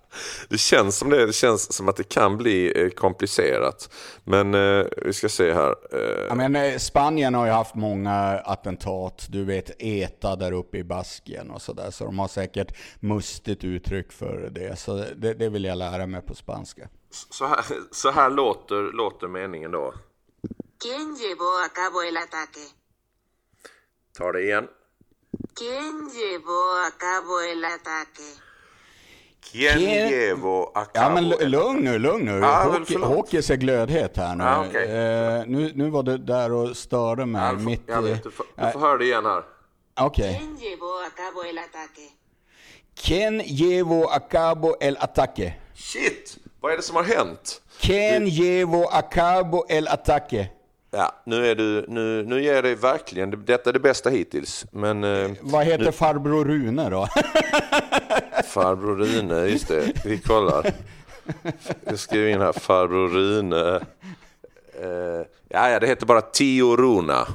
[0.49, 1.25] Det känns som det.
[1.25, 3.89] Det känns som att det kan bli eh, komplicerat.
[4.23, 5.75] Men eh, vi ska se här.
[5.91, 9.25] Eh, Jag menar, Spanien har ju haft många attentat.
[9.29, 11.91] Du vet ETA där uppe i Baskien och sådär.
[11.91, 14.79] Så de har säkert mustigt uttryck för det.
[14.79, 16.87] Så det, det vill jag lära mig på spanska.
[17.29, 19.93] så, här, så här låter, låter meningen då.
[20.83, 22.65] ¿Quién llevó a cabo el ataque?
[24.17, 24.67] Tar det igen.
[25.59, 28.44] ¿Quién llevó a cabo el ataque?
[29.51, 32.39] Quien Quien- llevo a Ja men lugn nu, lugn nu.
[32.39, 33.09] Väl, Hockey, förlåt.
[33.15, 34.43] hockey ser glödhet här nu.
[34.43, 34.83] Ja, okej.
[34.91, 35.71] eh, nu.
[35.75, 37.51] Nu var det där och störde mig.
[37.53, 39.43] Du får- mitt jag vet, du, får, du får höra det igen här.
[39.99, 40.33] Okej.
[40.41, 42.09] ¿Quién llevó a cabo el ataque?
[43.03, 45.53] Quien llevo a cabo el ataque?
[45.75, 46.37] Shit!
[46.61, 47.61] Vad är det som har hänt?
[47.81, 50.49] Quien llevo a cabo el ataque?
[50.91, 54.65] Ja, nu är du, nu, nu ger jag dig verkligen, detta är det bästa hittills.
[54.71, 57.07] Men eh, Vad heter farbror Rune då?
[58.45, 60.71] farbror Rune, just det, vi kollar.
[61.85, 63.75] Jag skriver in här, farbror Rune.
[64.81, 67.27] Eh, ja, ja, det heter bara Tio Runa.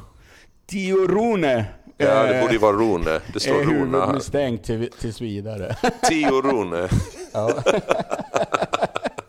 [0.67, 1.65] Tio Rune.
[1.97, 3.21] Ja, det eh, borde ju vara Rune.
[3.33, 4.07] Det står är Runa här.
[4.07, 5.77] huvudmisstänkt till, tills vidare.
[6.09, 6.89] Tio Rune.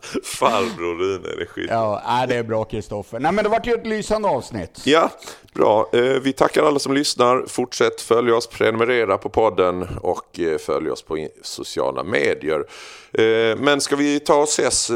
[0.24, 1.66] farbror Rune, det är skit.
[1.70, 3.18] ja, nej, det är bra Kristoffer.
[3.20, 4.80] Nej men det vart ju ett lysande avsnitt.
[4.84, 5.10] Ja,
[5.54, 5.88] bra.
[5.92, 7.44] Eh, Vi tackar alla som lyssnar.
[7.48, 12.64] Fortsätt följa oss, prenumerera på podden och eh, följ oss på sociala medier.
[13.12, 14.90] Eh, Men ska vi ta och ses,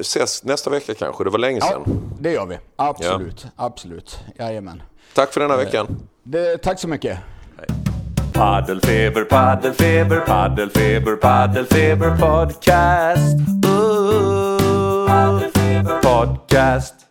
[0.00, 1.24] ses nästa vecka kanske?
[1.24, 2.14] Det var länge Ja, sedan.
[2.20, 2.58] det gör vi.
[2.76, 3.46] Absolut.
[3.56, 4.18] Absolut.
[4.38, 4.82] Jajamän.
[5.14, 5.96] Tack för denna veckan.
[6.22, 7.18] Det, tack så mycket.
[8.34, 13.38] Paddelfeber, paddelfeber, paddelfeber, paddelfeber podcast.
[13.64, 15.38] Ooh,
[16.02, 17.03] podcast.